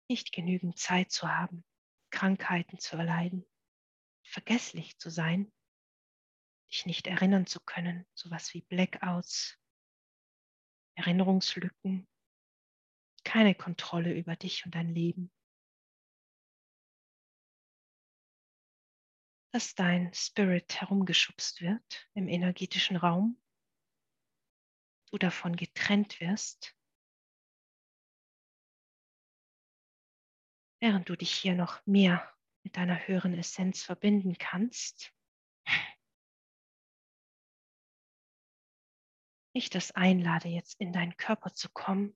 nicht 0.09 0.31
genügend 0.31 0.77
Zeit 0.77 1.11
zu 1.11 1.27
haben, 1.27 1.65
Krankheiten 2.11 2.79
zu 2.79 2.97
erleiden, 2.97 3.45
vergesslich 4.23 4.97
zu 4.99 5.09
sein, 5.09 5.51
dich 6.69 6.85
nicht 6.85 7.07
erinnern 7.07 7.45
zu 7.45 7.59
können, 7.61 8.05
sowas 8.13 8.53
wie 8.53 8.61
Blackouts, 8.61 9.57
Erinnerungslücken, 10.95 12.07
keine 13.23 13.53
Kontrolle 13.55 14.13
über 14.13 14.35
dich 14.35 14.65
und 14.65 14.73
dein 14.73 14.93
Leben. 14.93 15.31
Dass 19.57 19.73
dein 19.73 20.13
Spirit 20.13 20.81
herumgeschubst 20.81 21.61
wird 21.61 22.07
im 22.13 22.27
energetischen 22.27 22.95
Raum, 22.95 23.41
du 25.09 25.17
davon 25.17 25.55
getrennt 25.55 26.21
wirst 26.21 26.77
während 30.79 31.09
du 31.09 31.15
dich 31.15 31.31
hier 31.31 31.55
noch 31.55 31.83
mehr 31.87 32.31
mit 32.61 32.77
deiner 32.77 33.07
höheren 33.07 33.33
Essenz 33.33 33.81
verbinden 33.81 34.37
kannst. 34.37 35.11
Ich 39.53 39.71
das 39.71 39.89
einlade, 39.89 40.49
jetzt 40.49 40.79
in 40.79 40.93
deinen 40.93 41.17
Körper 41.17 41.51
zu 41.51 41.69
kommen. 41.69 42.15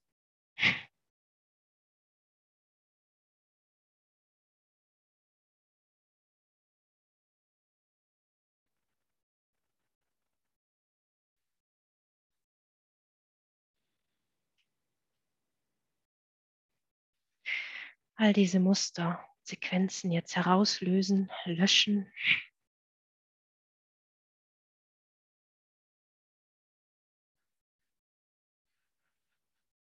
All 18.21 18.33
diese 18.33 18.59
Muster, 18.59 19.27
Sequenzen 19.41 20.11
jetzt 20.11 20.35
herauslösen, 20.35 21.31
löschen. 21.45 22.13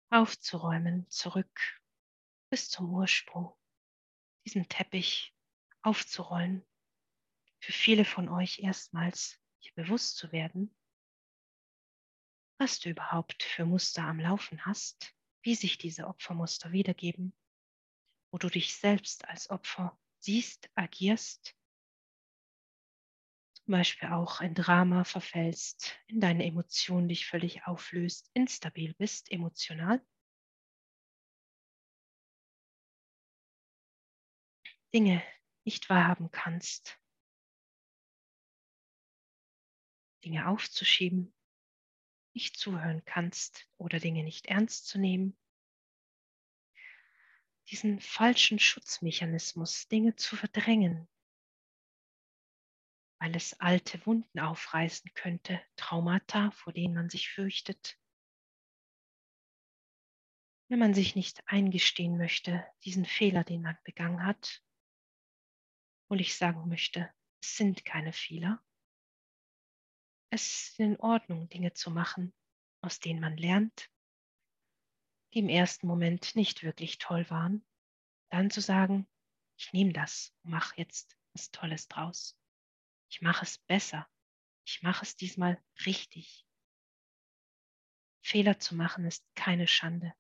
Aufzuräumen, 0.10 1.08
zurück 1.12 1.80
bis 2.50 2.70
zum 2.72 2.92
Ursprung, 2.92 3.54
diesen 4.48 4.68
Teppich 4.68 5.36
aufzurollen. 5.84 6.66
Für 7.60 7.72
viele 7.72 8.04
von 8.04 8.30
euch 8.30 8.60
erstmals 8.60 9.40
hier 9.60 9.74
bewusst 9.76 10.18
zu 10.18 10.32
werden, 10.32 10.76
was 12.58 12.80
du 12.80 12.90
überhaupt 12.90 13.44
für 13.44 13.66
Muster 13.66 14.04
am 14.06 14.20
Laufen 14.20 14.66
hast, 14.66 15.14
wie 15.44 15.54
sich 15.54 15.78
diese 15.78 16.08
Opfermuster 16.08 16.72
wiedergeben 16.72 17.36
wo 18.34 18.40
du 18.40 18.50
dich 18.50 18.76
selbst 18.76 19.28
als 19.30 19.52
Opfer 19.52 19.96
siehst, 20.18 20.68
agierst, 20.74 21.56
zum 23.54 23.72
Beispiel 23.74 24.10
auch 24.10 24.42
in 24.42 24.56
Drama 24.56 25.04
verfällst, 25.04 25.96
in 26.08 26.20
deine 26.20 26.44
Emotionen 26.44 27.08
dich 27.08 27.28
völlig 27.28 27.68
auflöst, 27.68 28.32
instabil 28.34 28.96
bist 28.96 29.32
emotional. 29.32 30.04
Dinge 34.96 35.24
nicht 35.64 35.92
wahrhaben 35.92 36.32
kannst, 36.32 37.00
Dinge 40.26 40.48
aufzuschieben, 40.48 41.32
nicht 42.34 42.58
zuhören 42.58 43.06
kannst 43.06 43.70
oder 43.78 44.00
Dinge 44.00 44.24
nicht 44.24 44.48
ernst 44.48 44.88
zu 44.88 44.98
nehmen, 44.98 45.38
diesen 47.70 48.00
falschen 48.00 48.60
Schutzmechanismus, 48.60 49.88
Dinge 49.88 50.16
zu 50.16 50.36
verdrängen, 50.36 51.08
weil 53.20 53.36
es 53.36 53.60
alte 53.60 54.06
Wunden 54.06 54.40
aufreißen 54.40 55.14
könnte, 55.14 55.62
Traumata, 55.76 56.52
vor 56.52 56.74
denen 56.74 56.94
man 56.94 57.10
sich 57.10 57.30
fürchtet. 57.30 57.98
Wenn 60.70 60.80
man 60.80 60.94
sich 60.94 61.16
nicht 61.16 61.42
eingestehen 61.48 62.18
möchte, 62.18 62.66
diesen 62.84 63.06
Fehler, 63.06 63.44
den 63.44 63.62
man 63.62 63.78
begangen 63.84 64.26
hat, 64.26 64.62
und 66.10 66.20
ich 66.20 66.36
sagen 66.36 66.68
möchte, 66.68 67.12
es 67.42 67.58
sind 67.58 67.86
keine 67.86 68.14
Fehler. 68.14 68.64
Es 70.30 70.70
ist 70.70 70.80
in 70.80 71.00
Ordnung, 71.00 71.50
Dinge 71.50 71.74
zu 71.74 71.92
machen, 71.92 72.34
aus 72.82 73.00
denen 73.00 73.20
man 73.20 73.38
lernt 73.38 73.93
die 75.34 75.40
im 75.40 75.50
ersten 75.50 75.88
Moment 75.88 76.36
nicht 76.36 76.64
wirklich 76.64 77.00
toll 77.00 77.28
waren, 77.30 77.66
dann 78.30 78.52
zu 78.52 78.62
sagen, 78.62 79.08
ich 79.58 79.74
nehme 79.74 79.94
das 79.94 80.34
und 80.44 80.52
mache 80.52 80.76
jetzt 80.78 81.18
was 81.34 81.52
Tolles 81.52 81.88
draus. 81.88 82.38
Ich 83.10 83.22
mache 83.22 83.44
es 83.44 83.58
besser. 83.58 84.08
Ich 84.66 84.84
mache 84.84 85.04
es 85.04 85.16
diesmal 85.16 85.62
richtig. 85.86 86.46
Fehler 88.22 88.60
zu 88.60 88.76
machen 88.76 89.06
ist 89.06 89.26
keine 89.36 89.68
Schande. 89.68 90.14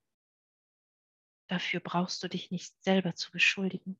Dafür 1.47 1.79
brauchst 1.79 2.23
du 2.23 2.27
dich 2.27 2.51
nicht 2.51 2.73
selber 2.83 3.15
zu 3.15 3.31
beschuldigen. 3.31 3.99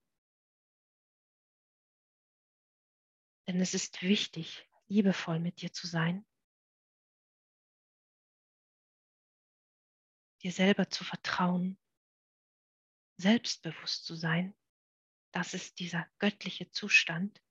Denn 3.47 3.59
es 3.61 3.73
ist 3.73 4.01
wichtig, 4.01 4.67
liebevoll 4.87 5.39
mit 5.39 5.61
dir 5.61 5.71
zu 5.71 5.85
sein 5.85 6.25
dir 10.43 10.51
selber 10.51 10.89
zu 10.89 11.03
vertrauen, 11.03 11.77
selbstbewusst 13.17 14.05
zu 14.05 14.15
sein. 14.15 14.55
Das 15.31 15.53
ist 15.53 15.79
dieser 15.79 16.07
göttliche 16.19 16.69
Zustand, 16.71 17.41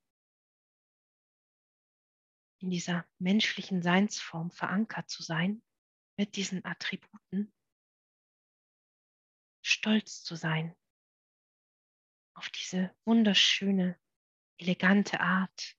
in 2.61 2.71
dieser 2.71 3.09
menschlichen 3.19 3.83
Seinsform 3.83 4.51
verankert 4.53 5.11
zu 5.11 5.23
sein, 5.23 5.63
mit 6.17 6.37
diesen 6.37 6.65
Attributen, 6.65 7.53
stolz 9.65 10.23
zu 10.23 10.37
sein 10.37 10.77
auf 12.35 12.49
diese 12.51 12.95
wunderschöne, 13.05 13.99
elegante 14.59 15.21
Art 15.21 15.77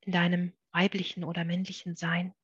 in 0.00 0.12
deinem 0.12 0.56
weiblichen 0.72 1.24
oder 1.24 1.44
männlichen 1.44 1.96
Sein, 1.96 2.34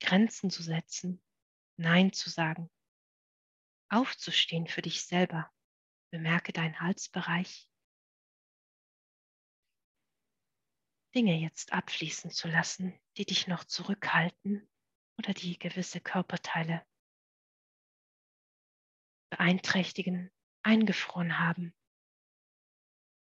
Grenzen 0.00 0.50
zu 0.50 0.62
setzen, 0.62 1.22
Nein 1.78 2.12
zu 2.12 2.30
sagen, 2.30 2.70
aufzustehen 3.90 4.66
für 4.66 4.82
dich 4.82 5.02
selber. 5.02 5.50
Bemerke 6.10 6.52
deinen 6.52 6.80
Halsbereich. 6.80 7.68
Dinge 11.14 11.38
jetzt 11.38 11.72
abfließen 11.72 12.30
zu 12.30 12.48
lassen, 12.48 12.98
die 13.16 13.26
dich 13.26 13.46
noch 13.46 13.64
zurückhalten 13.64 14.68
oder 15.18 15.34
die 15.34 15.58
gewisse 15.58 16.00
Körperteile 16.00 16.86
beeinträchtigen, 19.30 20.30
eingefroren 20.62 21.38
haben. 21.38 21.74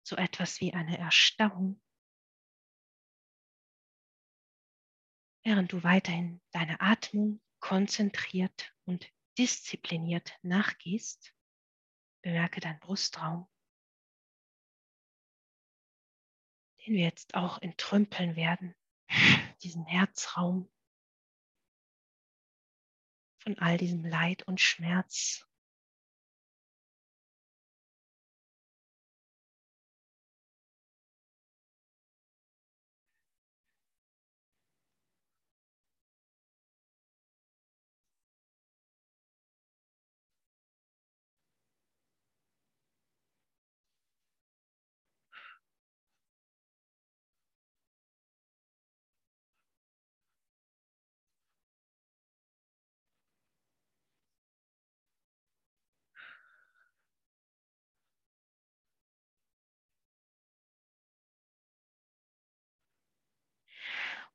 So 0.06 0.16
etwas 0.16 0.60
wie 0.60 0.74
eine 0.74 0.98
Erstarrung. 0.98 1.80
Während 5.44 5.72
du 5.72 5.82
weiterhin 5.82 6.40
deine 6.52 6.80
Atmung 6.80 7.40
konzentriert 7.66 8.72
und 8.84 9.12
diszipliniert 9.36 10.38
nachgehst, 10.42 11.34
bemerke 12.22 12.60
deinen 12.60 12.78
Brustraum, 12.78 13.48
den 16.86 16.94
wir 16.94 17.02
jetzt 17.02 17.34
auch 17.34 17.60
entrümpeln 17.60 18.36
werden, 18.36 18.76
diesen 19.64 19.84
Herzraum 19.84 20.70
von 23.42 23.58
all 23.58 23.78
diesem 23.78 24.04
Leid 24.04 24.46
und 24.46 24.60
Schmerz, 24.60 25.44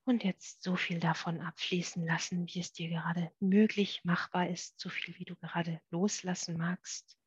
Und 0.06 0.24
jetzt 0.24 0.64
so 0.64 0.76
viel 0.76 1.00
davon 1.00 1.42
abfließen 1.42 2.06
lassen, 2.06 2.48
wie 2.48 2.60
es 2.60 2.74
dir 2.74 2.90
gerade 2.90 3.32
möglich 3.40 4.04
machbar 4.04 4.50
ist, 4.50 4.80
so 4.80 4.90
viel 4.90 5.18
wie 5.20 5.26
du 5.26 5.36
gerade 5.36 5.80
loslassen 5.92 6.58
magst. 6.58 7.18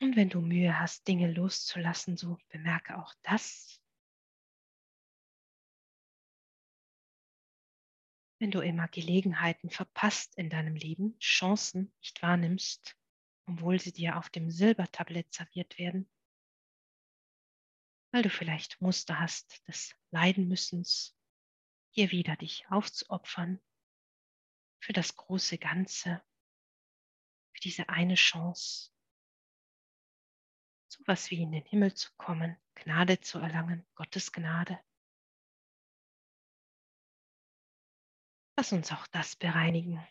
Und 0.00 0.16
wenn 0.16 0.28
du 0.28 0.40
Mühe 0.40 0.78
hast, 0.78 1.08
Dinge 1.08 1.32
loszulassen, 1.32 2.16
so 2.16 2.38
bemerke 2.50 2.98
auch 2.98 3.12
das. 3.22 3.80
Wenn 8.40 8.52
du 8.52 8.60
immer 8.60 8.86
Gelegenheiten 8.86 9.70
verpasst 9.70 10.36
in 10.36 10.50
deinem 10.50 10.76
Leben, 10.76 11.18
Chancen 11.18 11.92
nicht 11.98 12.22
wahrnimmst, 12.22 12.96
obwohl 13.46 13.80
sie 13.80 13.92
dir 13.92 14.16
auf 14.16 14.28
dem 14.28 14.50
Silbertablett 14.50 15.32
serviert 15.34 15.76
werden, 15.78 16.08
weil 18.10 18.22
du 18.22 18.30
vielleicht 18.30 18.80
Muster 18.80 19.18
hast 19.20 19.66
des 19.68 19.94
Leidenmüssens, 20.10 21.16
hier 21.90 22.10
wieder 22.10 22.36
dich 22.36 22.66
aufzuopfern 22.70 23.60
für 24.80 24.92
das 24.92 25.16
große 25.16 25.58
Ganze, 25.58 26.22
für 27.52 27.60
diese 27.60 27.88
eine 27.88 28.14
Chance, 28.14 28.90
sowas 30.88 31.30
wie 31.30 31.42
in 31.42 31.52
den 31.52 31.64
Himmel 31.64 31.94
zu 31.94 32.10
kommen, 32.16 32.56
Gnade 32.74 33.20
zu 33.20 33.38
erlangen, 33.38 33.86
Gottes 33.94 34.32
Gnade. 34.32 34.78
Lass 38.56 38.72
uns 38.72 38.90
auch 38.92 39.06
das 39.08 39.36
bereinigen, 39.36 40.04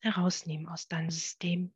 herausnehmen 0.00 0.68
aus 0.68 0.88
deinem 0.88 1.10
System. 1.10 1.74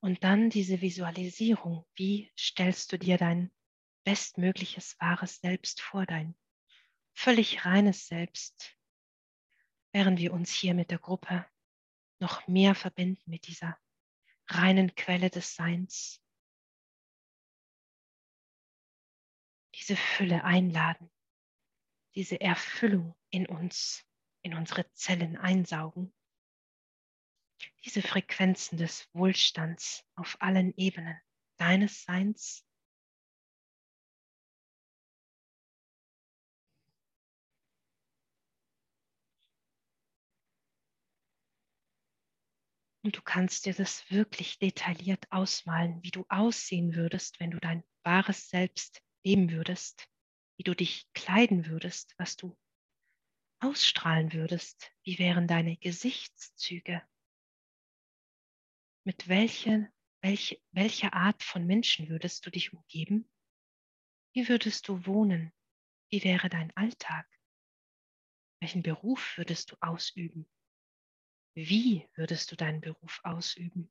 Und 0.00 0.24
dann 0.24 0.48
diese 0.48 0.80
Visualisierung. 0.80 1.86
Wie 1.94 2.32
stellst 2.38 2.92
du 2.92 2.98
dir 2.98 3.18
dein 3.18 3.52
bestmögliches 4.04 4.96
wahres 4.98 5.40
Selbst 5.40 5.82
vor, 5.82 6.06
dein 6.06 6.34
völlig 7.12 7.66
reines 7.66 8.06
Selbst, 8.06 8.76
während 9.92 10.18
wir 10.18 10.32
uns 10.32 10.50
hier 10.50 10.74
mit 10.74 10.90
der 10.90 10.98
Gruppe 10.98 11.46
noch 12.18 12.46
mehr 12.46 12.74
verbinden 12.74 13.30
mit 13.30 13.46
dieser 13.46 13.78
reinen 14.46 14.94
Quelle 14.94 15.30
des 15.30 15.54
Seins. 15.54 16.22
Diese 19.74 19.96
Fülle 19.96 20.44
einladen, 20.44 21.10
diese 22.14 22.40
Erfüllung 22.40 23.16
in 23.30 23.46
uns, 23.46 24.04
in 24.42 24.54
unsere 24.54 24.90
Zellen 24.92 25.36
einsaugen 25.36 26.12
diese 27.84 28.02
Frequenzen 28.02 28.76
des 28.78 29.08
Wohlstands 29.12 30.04
auf 30.14 30.36
allen 30.40 30.74
Ebenen 30.76 31.18
deines 31.56 32.04
Seins. 32.04 32.64
Und 43.02 43.16
du 43.16 43.22
kannst 43.22 43.64
dir 43.64 43.72
das 43.72 44.10
wirklich 44.10 44.58
detailliert 44.58 45.26
ausmalen, 45.30 46.02
wie 46.02 46.10
du 46.10 46.26
aussehen 46.28 46.94
würdest, 46.94 47.40
wenn 47.40 47.50
du 47.50 47.58
dein 47.58 47.82
wahres 48.02 48.50
Selbst 48.50 49.02
leben 49.24 49.50
würdest, 49.50 50.06
wie 50.58 50.64
du 50.64 50.74
dich 50.74 51.10
kleiden 51.14 51.66
würdest, 51.66 52.14
was 52.18 52.36
du 52.36 52.56
ausstrahlen 53.60 54.32
würdest, 54.32 54.92
wie 55.02 55.18
wären 55.18 55.46
deine 55.46 55.76
Gesichtszüge, 55.76 57.02
mit 59.10 59.26
welchen, 59.26 59.92
welche, 60.22 60.62
welcher 60.70 61.14
Art 61.14 61.42
von 61.42 61.66
Menschen 61.66 62.08
würdest 62.08 62.46
du 62.46 62.50
dich 62.50 62.72
umgeben? 62.72 63.28
Wie 64.32 64.48
würdest 64.48 64.86
du 64.86 65.04
wohnen? 65.04 65.52
Wie 66.12 66.22
wäre 66.22 66.48
dein 66.48 66.70
Alltag? 66.76 67.26
Welchen 68.60 68.84
Beruf 68.84 69.36
würdest 69.36 69.72
du 69.72 69.76
ausüben? 69.80 70.48
Wie 71.56 72.08
würdest 72.14 72.52
du 72.52 72.56
deinen 72.56 72.80
Beruf 72.80 73.18
ausüben? 73.24 73.90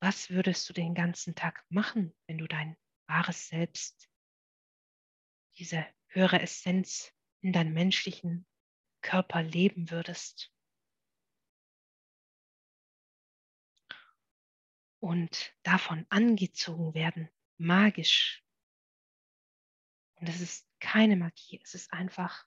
Was 0.00 0.30
würdest 0.30 0.66
du 0.70 0.72
den 0.72 0.94
ganzen 0.94 1.34
Tag 1.34 1.66
machen, 1.68 2.16
wenn 2.26 2.38
du 2.38 2.46
dein 2.46 2.74
wahres 3.06 3.48
Selbst, 3.48 4.08
diese 5.58 5.86
höhere 6.06 6.40
Essenz 6.40 7.12
in 7.42 7.52
deinem 7.52 7.74
menschlichen 7.74 8.46
Körper 9.02 9.42
leben 9.42 9.90
würdest? 9.90 10.54
Und 15.00 15.54
davon 15.62 16.06
angezogen 16.08 16.94
werden, 16.94 17.28
magisch. 17.56 18.44
Und 20.16 20.28
es 20.28 20.40
ist 20.40 20.66
keine 20.80 21.16
Magie, 21.16 21.60
es 21.62 21.74
ist 21.74 21.92
einfach, 21.92 22.46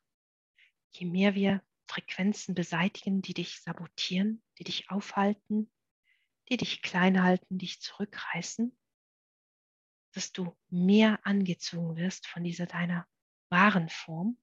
je 0.91 1.05
mehr 1.05 1.35
wir 1.35 1.63
Frequenzen 1.87 2.55
beseitigen, 2.55 3.21
die 3.21 3.33
dich 3.33 3.61
sabotieren, 3.61 4.43
die 4.57 4.63
dich 4.63 4.89
aufhalten, 4.89 5.71
die 6.49 6.57
dich 6.57 6.81
klein 6.81 7.21
halten, 7.21 7.57
dich 7.57 7.81
zurückreißen, 7.81 8.77
dass 10.13 10.31
du 10.31 10.55
mehr 10.69 11.25
angezogen 11.25 11.95
wirst 11.95 12.27
von 12.27 12.43
dieser 12.43 12.65
deiner 12.65 13.07
wahren 13.49 13.89
Form, 13.89 14.37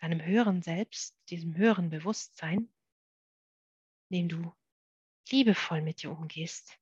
deinem 0.00 0.24
höheren 0.24 0.62
Selbst, 0.62 1.16
diesem 1.30 1.56
höheren 1.56 1.90
Bewusstsein, 1.90 2.72
indem 4.08 4.28
du 4.28 4.52
liebevoll 5.30 5.82
mit 5.82 6.02
dir 6.02 6.12
umgehst, 6.12 6.78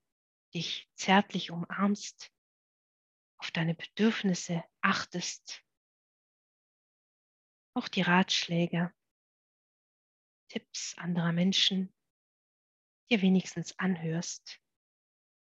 dich 0.57 0.89
zärtlich 0.95 1.51
umarmst, 1.51 2.33
auf 3.37 3.51
deine 3.51 3.75
Bedürfnisse 3.75 4.65
achtest, 4.81 5.63
auch 7.75 7.89
die 7.89 8.01
Ratschläge, 8.01 8.91
Tipps 10.49 10.97
anderer 10.97 11.33
Menschen 11.33 11.93
dir 13.11 13.21
wenigstens 13.21 13.79
anhörst. 13.79 14.59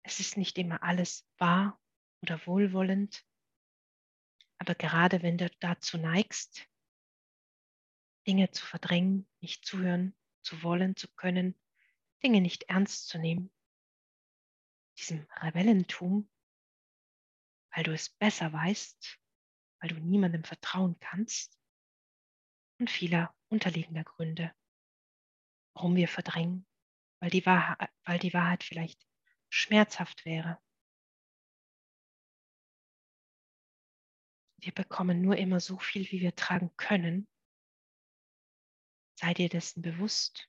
Es 0.02 0.20
ist 0.20 0.36
nicht 0.36 0.58
immer 0.58 0.82
alles 0.82 1.26
wahr 1.38 1.80
oder 2.20 2.46
wohlwollend, 2.46 3.26
aber 4.58 4.74
gerade 4.74 5.22
wenn 5.22 5.38
du 5.38 5.48
dazu 5.60 5.96
neigst, 5.96 6.68
Dinge 8.26 8.50
zu 8.50 8.66
verdrängen, 8.66 9.26
nicht 9.40 9.64
zuhören 9.64 10.14
zu 10.42 10.62
wollen, 10.62 10.96
zu 10.96 11.08
können, 11.14 11.58
Dinge 12.22 12.42
nicht 12.42 12.64
ernst 12.64 13.08
zu 13.08 13.16
nehmen, 13.18 13.50
diesem 14.98 15.26
Rebellentum, 15.36 16.28
weil 17.74 17.84
du 17.84 17.92
es 17.92 18.10
besser 18.10 18.52
weißt, 18.52 19.18
weil 19.80 19.90
du 19.90 20.00
niemandem 20.00 20.44
vertrauen 20.44 20.98
kannst 20.98 21.58
und 22.80 22.90
vieler 22.90 23.34
unterliegender 23.48 24.04
Gründe, 24.04 24.54
warum 25.74 25.96
wir 25.96 26.08
verdrängen, 26.08 26.66
weil 27.20 27.30
die 27.30 27.46
Wahrheit, 27.46 27.90
weil 28.04 28.18
die 28.18 28.34
Wahrheit 28.34 28.64
vielleicht 28.64 29.06
schmerzhaft 29.50 30.24
wäre. 30.24 30.60
Wir 34.60 34.72
bekommen 34.72 35.22
nur 35.22 35.36
immer 35.36 35.60
so 35.60 35.78
viel, 35.78 36.10
wie 36.10 36.20
wir 36.20 36.34
tragen 36.34 36.76
können. 36.76 37.28
Sei 39.14 39.32
dir 39.34 39.48
dessen 39.48 39.82
bewusst 39.82 40.48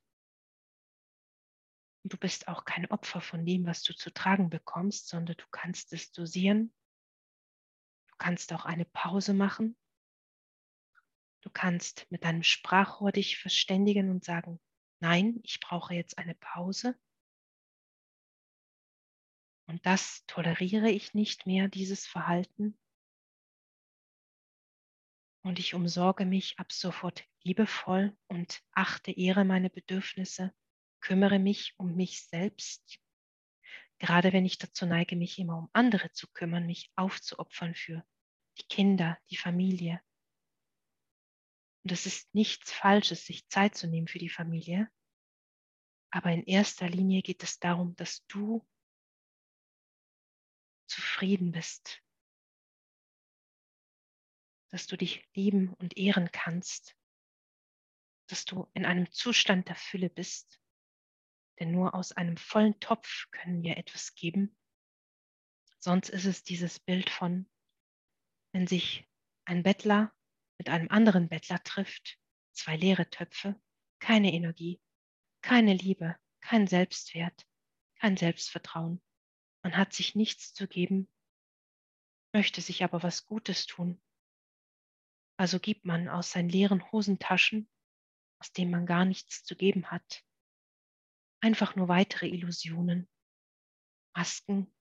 du 2.10 2.18
bist 2.18 2.48
auch 2.48 2.66
kein 2.66 2.90
Opfer 2.92 3.22
von 3.22 3.46
dem, 3.46 3.66
was 3.66 3.84
du 3.84 3.94
zu 3.94 4.12
tragen 4.12 4.50
bekommst, 4.50 5.08
sondern 5.08 5.38
du 5.38 5.46
kannst 5.52 5.94
es 5.94 6.12
dosieren. 6.12 6.74
Du 8.08 8.16
kannst 8.18 8.54
auch 8.54 8.66
eine 8.66 8.86
Pause 8.86 9.34
machen. 9.34 9.78
Du 11.42 11.50
kannst 11.50 12.06
mit 12.10 12.24
deinem 12.24 12.44
Sprachrohr 12.44 13.12
dich 13.12 13.38
verständigen 13.38 14.10
und 14.10 14.26
sagen, 14.26 14.60
nein, 15.00 15.40
ich 15.44 15.60
brauche 15.60 15.94
jetzt 15.94 16.18
eine 16.18 16.36
Pause. 16.36 17.00
Und 19.68 19.86
das 19.86 20.26
toleriere 20.26 20.90
ich 20.90 21.14
nicht 21.14 21.46
mehr, 21.46 21.68
dieses 21.68 22.06
Verhalten. 22.06 22.78
Und 25.42 25.60
ich 25.60 25.74
umsorge 25.74 26.26
mich 26.26 26.60
ab 26.60 26.72
sofort 26.72 27.24
liebevoll 27.44 28.18
und 28.28 28.62
achte, 28.74 29.12
ehre 29.12 29.46
meine 29.46 29.70
Bedürfnisse 29.70 30.54
kümmere 31.02 31.40
mich 31.40 31.74
um 31.78 31.96
mich 31.96 32.24
selbst, 32.26 33.00
gerade 34.00 34.34
wenn 34.34 34.46
ich 34.46 34.58
dazu 34.58 34.86
neige, 34.86 35.16
mich 35.16 35.40
immer 35.40 35.58
um 35.58 35.70
andere 35.74 36.12
zu 36.12 36.28
kümmern, 36.32 36.66
mich 36.66 36.92
aufzuopfern 36.96 37.76
für 37.76 38.06
die 38.58 38.68
Kinder, 38.68 39.18
die 39.30 39.38
Familie. 39.38 40.02
Und 41.84 41.92
es 41.92 42.06
ist 42.06 42.34
nichts 42.34 42.72
Falsches, 42.72 43.26
sich 43.26 43.48
Zeit 43.48 43.76
zu 43.76 43.88
nehmen 43.88 44.08
für 44.08 44.20
die 44.20 44.30
Familie, 44.30 44.90
aber 46.12 46.32
in 46.32 46.44
erster 46.44 46.90
Linie 46.90 47.22
geht 47.22 47.44
es 47.44 47.60
darum, 47.60 47.96
dass 47.96 48.26
du 48.28 48.66
zufrieden 50.88 51.52
bist, 51.52 52.02
dass 54.70 54.88
du 54.88 54.98
dich 54.98 55.28
lieben 55.36 55.74
und 55.76 55.98
ehren 55.98 56.32
kannst, 56.32 56.96
dass 58.28 58.46
du 58.46 58.70
in 58.74 58.86
einem 58.86 59.12
Zustand 59.12 59.68
der 59.68 59.76
Fülle 59.76 60.10
bist. 60.10 60.59
Denn 61.60 61.72
nur 61.72 61.94
aus 61.94 62.12
einem 62.12 62.38
vollen 62.38 62.80
Topf 62.80 63.30
können 63.32 63.64
wir 63.64 63.78
etwas 63.78 64.16
geben. 64.16 64.56
Sonst 65.80 66.10
ist 66.10 66.26
es 66.26 66.44
dieses 66.44 66.80
Bild 66.80 67.10
von, 67.10 67.50
wenn 68.54 68.68
sich 68.68 69.08
ein 69.46 69.64
Bettler 69.64 70.14
mit 70.58 70.70
einem 70.70 70.90
anderen 70.90 71.30
Bettler 71.30 71.62
trifft, 71.64 72.18
zwei 72.54 72.76
leere 72.76 73.10
Töpfe, 73.10 73.60
keine 74.00 74.34
Energie, 74.34 74.82
keine 75.42 75.74
Liebe, 75.74 76.18
kein 76.42 76.68
Selbstwert, 76.68 77.48
kein 77.96 78.18
Selbstvertrauen. 78.18 79.02
Man 79.62 79.78
hat 79.78 79.94
sich 79.94 80.16
nichts 80.16 80.54
zu 80.54 80.68
geben, 80.68 81.10
möchte 82.34 82.62
sich 82.62 82.84
aber 82.84 83.04
was 83.04 83.26
Gutes 83.26 83.66
tun. 83.66 84.02
Also 85.38 85.60
gibt 85.60 85.86
man 85.86 86.10
aus 86.10 86.32
seinen 86.32 86.50
leeren 86.50 86.92
Hosentaschen, 86.92 87.70
aus 88.40 88.52
denen 88.52 88.72
man 88.72 88.86
gar 88.86 89.06
nichts 89.06 89.44
zu 89.44 89.56
geben 89.56 89.92
hat, 89.92 90.24
einfach 91.42 91.76
nur 91.76 91.88
weitere 91.88 92.28
Illusionen, 92.28 93.10
Masken, 94.16 94.74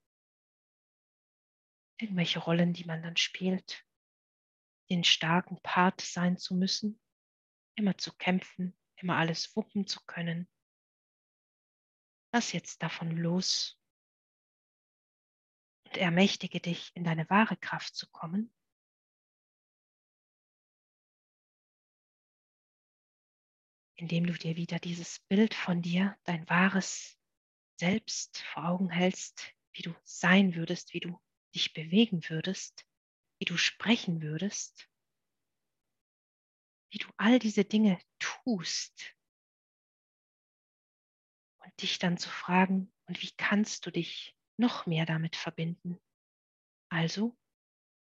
irgendwelche 1.99 2.39
Rollen, 2.39 2.73
die 2.73 2.85
man 2.85 3.01
dann 3.03 3.17
spielt, 3.17 3.85
den 4.89 5.03
starken 5.03 5.61
Part 5.61 6.01
sein 6.01 6.37
zu 6.37 6.55
müssen, 6.55 6.99
immer 7.75 7.97
zu 7.97 8.15
kämpfen, 8.17 8.77
immer 8.95 9.17
alles 9.17 9.55
wuppen 9.55 9.87
zu 9.87 9.99
können. 10.05 10.49
Lass 12.33 12.51
jetzt 12.51 12.81
davon 12.83 13.11
los. 13.11 13.79
Und 15.85 15.97
ermächtige 15.97 16.59
dich, 16.59 16.91
in 16.95 17.03
deine 17.03 17.29
wahre 17.29 17.57
Kraft 17.57 17.95
zu 17.95 18.09
kommen. 18.11 18.53
Indem 23.99 24.25
du 24.25 24.33
dir 24.33 24.55
wieder 24.55 24.79
dieses 24.79 25.19
Bild 25.27 25.53
von 25.53 25.81
dir, 25.81 26.17
dein 26.23 26.49
wahres 26.49 27.17
Selbst 27.77 28.37
vor 28.53 28.65
Augen 28.65 28.89
hältst, 28.89 29.53
wie 29.73 29.81
du 29.81 29.93
sein 30.05 30.55
würdest, 30.55 30.93
wie 30.93 31.01
du 31.01 31.19
dich 31.53 31.73
bewegen 31.73 32.21
würdest, 32.29 32.85
wie 33.39 33.45
du 33.45 33.57
sprechen 33.57 34.21
würdest, 34.21 34.89
wie 36.91 36.99
du 36.99 37.07
all 37.17 37.39
diese 37.39 37.65
Dinge 37.65 37.99
tust 38.19 39.15
und 41.61 41.81
dich 41.81 41.99
dann 41.99 42.17
zu 42.17 42.29
fragen, 42.29 42.93
und 43.07 43.21
wie 43.21 43.31
kannst 43.31 43.85
du 43.85 43.91
dich 43.91 44.35
noch 44.57 44.85
mehr 44.85 45.05
damit 45.05 45.35
verbinden. 45.35 45.99
Also, 46.89 47.37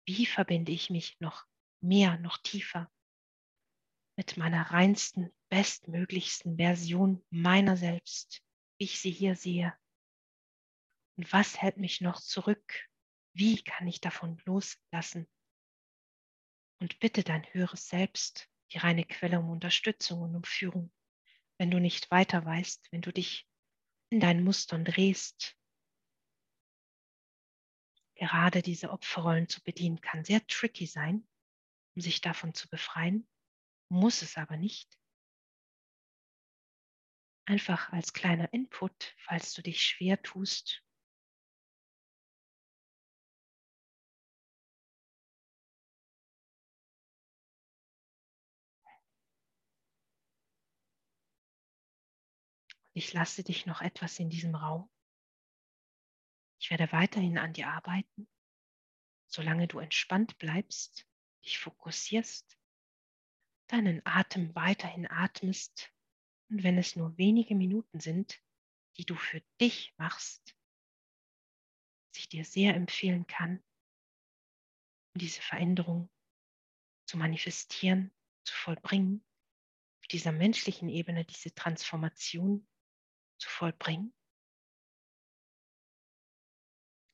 wie 0.04 0.26
verbinde 0.26 0.72
ich 0.72 0.90
mich 0.90 1.18
noch 1.20 1.46
mehr, 1.80 2.18
noch 2.18 2.38
tiefer 2.38 2.90
mit 4.20 4.36
meiner 4.36 4.70
reinsten, 4.70 5.34
bestmöglichsten 5.48 6.58
Version 6.58 7.24
meiner 7.30 7.78
selbst, 7.78 8.42
wie 8.76 8.84
ich 8.84 9.00
sie 9.00 9.10
hier 9.10 9.34
sehe? 9.34 9.74
Und 11.16 11.32
was 11.32 11.62
hält 11.62 11.78
mich 11.78 12.02
noch 12.02 12.20
zurück? 12.20 12.86
Wie 13.32 13.62
kann 13.62 13.88
ich 13.88 14.02
davon 14.02 14.36
loslassen? 14.44 15.26
Und 16.80 17.00
bitte 17.00 17.24
dein 17.24 17.50
höheres 17.54 17.88
Selbst, 17.88 18.46
die 18.72 18.76
reine 18.76 19.06
Quelle 19.06 19.40
um 19.40 19.48
Unterstützung 19.48 20.20
und 20.20 20.36
um 20.36 20.44
Führung, 20.44 20.92
wenn 21.56 21.70
du 21.70 21.80
nicht 21.80 22.10
weiter 22.10 22.44
weißt, 22.44 22.88
wenn 22.92 23.00
du 23.00 23.14
dich 23.14 23.48
in 24.10 24.20
deinen 24.20 24.44
Mustern 24.44 24.84
drehst, 24.84 25.56
Gerade 28.16 28.60
diese 28.60 28.90
Opferrollen 28.90 29.48
zu 29.48 29.62
bedienen 29.62 30.02
kann 30.02 30.26
sehr 30.26 30.46
tricky 30.46 30.84
sein, 30.84 31.26
um 31.96 32.02
sich 32.02 32.20
davon 32.20 32.52
zu 32.52 32.68
befreien, 32.68 33.26
muss 33.90 34.22
es 34.22 34.36
aber 34.36 34.56
nicht. 34.56 34.98
Einfach 37.44 37.92
als 37.92 38.12
kleiner 38.12 38.52
Input, 38.52 39.14
falls 39.18 39.52
du 39.54 39.62
dich 39.62 39.82
schwer 39.82 40.22
tust. 40.22 40.84
Ich 52.92 53.12
lasse 53.12 53.42
dich 53.42 53.66
noch 53.66 53.80
etwas 53.80 54.18
in 54.18 54.30
diesem 54.30 54.54
Raum. 54.54 54.88
Ich 56.60 56.70
werde 56.70 56.92
weiterhin 56.92 57.38
an 57.38 57.52
dir 57.52 57.68
arbeiten, 57.68 58.28
solange 59.26 59.66
du 59.66 59.78
entspannt 59.78 60.38
bleibst, 60.38 61.06
dich 61.44 61.58
fokussierst, 61.58 62.59
deinen 63.72 64.04
Atem 64.04 64.54
weiterhin 64.54 65.10
atmest. 65.10 65.92
Und 66.50 66.62
wenn 66.62 66.78
es 66.78 66.96
nur 66.96 67.16
wenige 67.16 67.54
Minuten 67.54 68.00
sind, 68.00 68.42
die 68.96 69.04
du 69.04 69.14
für 69.14 69.40
dich 69.60 69.94
machst, 69.96 70.56
was 72.08 72.18
ich 72.18 72.28
dir 72.28 72.44
sehr 72.44 72.74
empfehlen 72.74 73.26
kann, 73.26 73.62
um 75.14 75.20
diese 75.20 75.40
Veränderung 75.40 76.10
zu 77.06 77.16
manifestieren, 77.16 78.12
zu 78.44 78.54
vollbringen, 78.54 79.24
auf 80.02 80.08
dieser 80.08 80.32
menschlichen 80.32 80.88
Ebene 80.88 81.24
diese 81.24 81.54
Transformation 81.54 82.66
zu 83.38 83.48
vollbringen, 83.48 84.12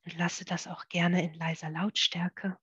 und 0.06 0.16
lasse 0.18 0.44
das 0.44 0.68
auch 0.68 0.88
gerne 0.88 1.24
in 1.24 1.34
leiser 1.34 1.68
Lautstärke 1.68 2.56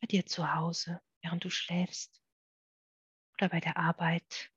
bei 0.00 0.06
dir 0.06 0.24
zu 0.24 0.54
Hause, 0.54 0.98
während 1.20 1.44
du 1.44 1.50
schläfst 1.50 2.21
oder 3.42 3.48
bei 3.48 3.58
der 3.58 3.76
Arbeit 3.76 4.52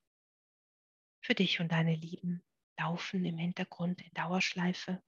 für 1.19 1.33
dich 1.33 1.59
und 1.59 1.71
deine 1.71 1.95
Lieben 1.95 2.45
laufen 2.77 3.25
im 3.25 3.39
Hintergrund 3.39 3.99
in 3.99 4.13
Dauerschleife, 4.13 5.03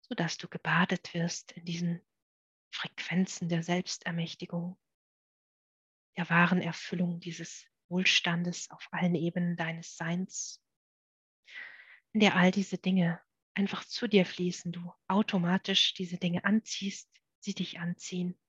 sodass 0.00 0.38
du 0.38 0.48
gebadet 0.48 1.12
wirst 1.12 1.52
in 1.52 1.66
diesen 1.66 2.00
Frequenzen 2.72 3.50
der 3.50 3.62
Selbstermächtigung, 3.62 4.80
der 6.16 6.30
wahren 6.30 6.62
Erfüllung 6.62 7.20
dieses 7.20 7.66
Wohlstandes 7.90 8.70
auf 8.70 8.88
allen 8.92 9.14
Ebenen 9.14 9.58
deines 9.58 9.98
Seins, 9.98 10.64
in 12.14 12.20
der 12.20 12.34
all 12.34 12.50
diese 12.50 12.78
Dinge 12.78 13.20
einfach 13.52 13.84
zu 13.84 14.08
dir 14.08 14.24
fließen, 14.24 14.72
du 14.72 14.90
automatisch 15.06 15.92
diese 15.92 16.16
Dinge 16.16 16.46
anziehst, 16.46 17.10
sie 17.40 17.52
dich 17.52 17.78
anziehen. 17.78 18.40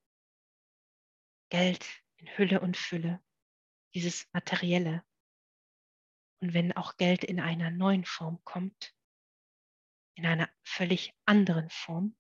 Geld 1.50 1.86
in 2.16 2.28
Hülle 2.38 2.62
und 2.62 2.78
Fülle, 2.78 3.22
dieses 3.94 4.32
Materielle. 4.34 5.04
Und 6.42 6.54
wenn 6.54 6.72
auch 6.76 6.98
Geld 6.98 7.24
in 7.24 7.40
einer 7.40 7.72
neuen 7.72 8.06
Form 8.06 8.44
kommt, 8.44 8.96
in 10.16 10.26
einer 10.26 10.50
völlig 10.64 11.14
anderen 11.26 11.70
Form, 11.70 12.16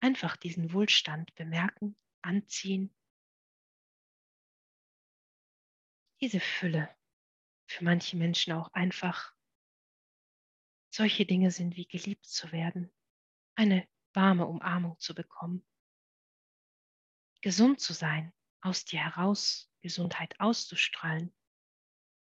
einfach 0.00 0.36
diesen 0.36 0.72
Wohlstand 0.72 1.34
bemerken, 1.34 1.96
anziehen. 2.22 2.94
Diese 6.20 6.40
Fülle, 6.40 6.94
für 7.66 7.84
manche 7.84 8.16
Menschen 8.16 8.52
auch 8.52 8.72
einfach 8.72 9.34
solche 10.90 11.24
Dinge 11.24 11.50
sind 11.50 11.76
wie 11.76 11.86
geliebt 11.86 12.26
zu 12.26 12.52
werden, 12.52 12.92
eine 13.54 13.88
warme 14.12 14.46
Umarmung 14.46 14.98
zu 14.98 15.14
bekommen, 15.14 15.66
gesund 17.40 17.80
zu 17.80 17.92
sein, 17.92 18.32
aus 18.60 18.84
dir 18.84 19.00
heraus 19.00 19.71
Gesundheit 19.82 20.38
auszustrahlen, 20.40 21.34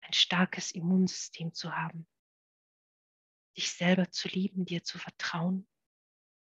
ein 0.02 0.12
starkes 0.12 0.72
Immunsystem 0.72 1.54
zu 1.54 1.74
haben, 1.74 2.06
dich 3.56 3.72
selber 3.72 4.10
zu 4.10 4.28
lieben, 4.28 4.64
dir 4.64 4.84
zu 4.84 4.98
vertrauen, 4.98 5.68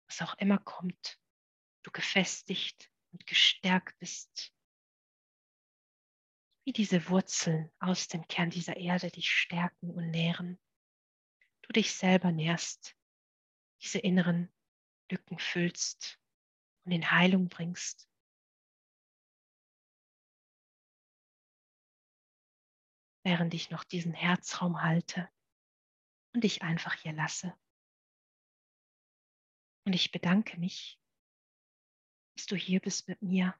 was 0.08 0.22
auch 0.22 0.34
immer 0.38 0.58
kommt, 0.58 1.20
du 1.82 1.90
gefestigt 1.90 2.90
und 3.12 3.26
gestärkt 3.26 3.98
bist, 3.98 4.52
wie 6.64 6.72
diese 6.72 7.08
Wurzeln 7.08 7.70
aus 7.78 8.08
dem 8.08 8.26
Kern 8.26 8.50
dieser 8.50 8.76
Erde 8.76 9.10
dich 9.10 9.30
stärken 9.30 9.90
und 9.90 10.10
nähren 10.10 10.58
du 11.66 11.72
dich 11.72 11.92
selber 11.92 12.32
nährst, 12.32 12.96
diese 13.82 13.98
inneren 13.98 14.52
Lücken 15.10 15.38
füllst 15.38 16.20
und 16.84 16.92
in 16.92 17.10
Heilung 17.10 17.48
bringst. 17.48 18.08
Während 23.26 23.54
ich 23.54 23.70
noch 23.70 23.82
diesen 23.82 24.14
Herzraum 24.14 24.82
halte 24.82 25.28
und 26.32 26.44
dich 26.44 26.62
einfach 26.62 26.94
hier 26.94 27.12
lasse. 27.12 27.58
Und 29.84 29.94
ich 29.94 30.12
bedanke 30.12 30.60
mich, 30.60 31.00
dass 32.36 32.46
du 32.46 32.54
hier 32.54 32.78
bist 32.78 33.08
mit 33.08 33.20
mir 33.22 33.52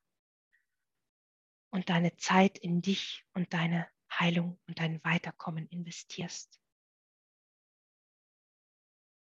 und 1.72 1.90
deine 1.90 2.16
Zeit 2.16 2.58
in 2.58 2.80
dich 2.80 3.24
und 3.34 3.52
deine 3.54 3.90
Heilung 4.08 4.56
und 4.68 4.78
dein 4.78 5.02
Weiterkommen 5.02 5.66
investierst. 5.66 6.62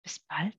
Bis 0.04 0.20
bald. 0.20 0.56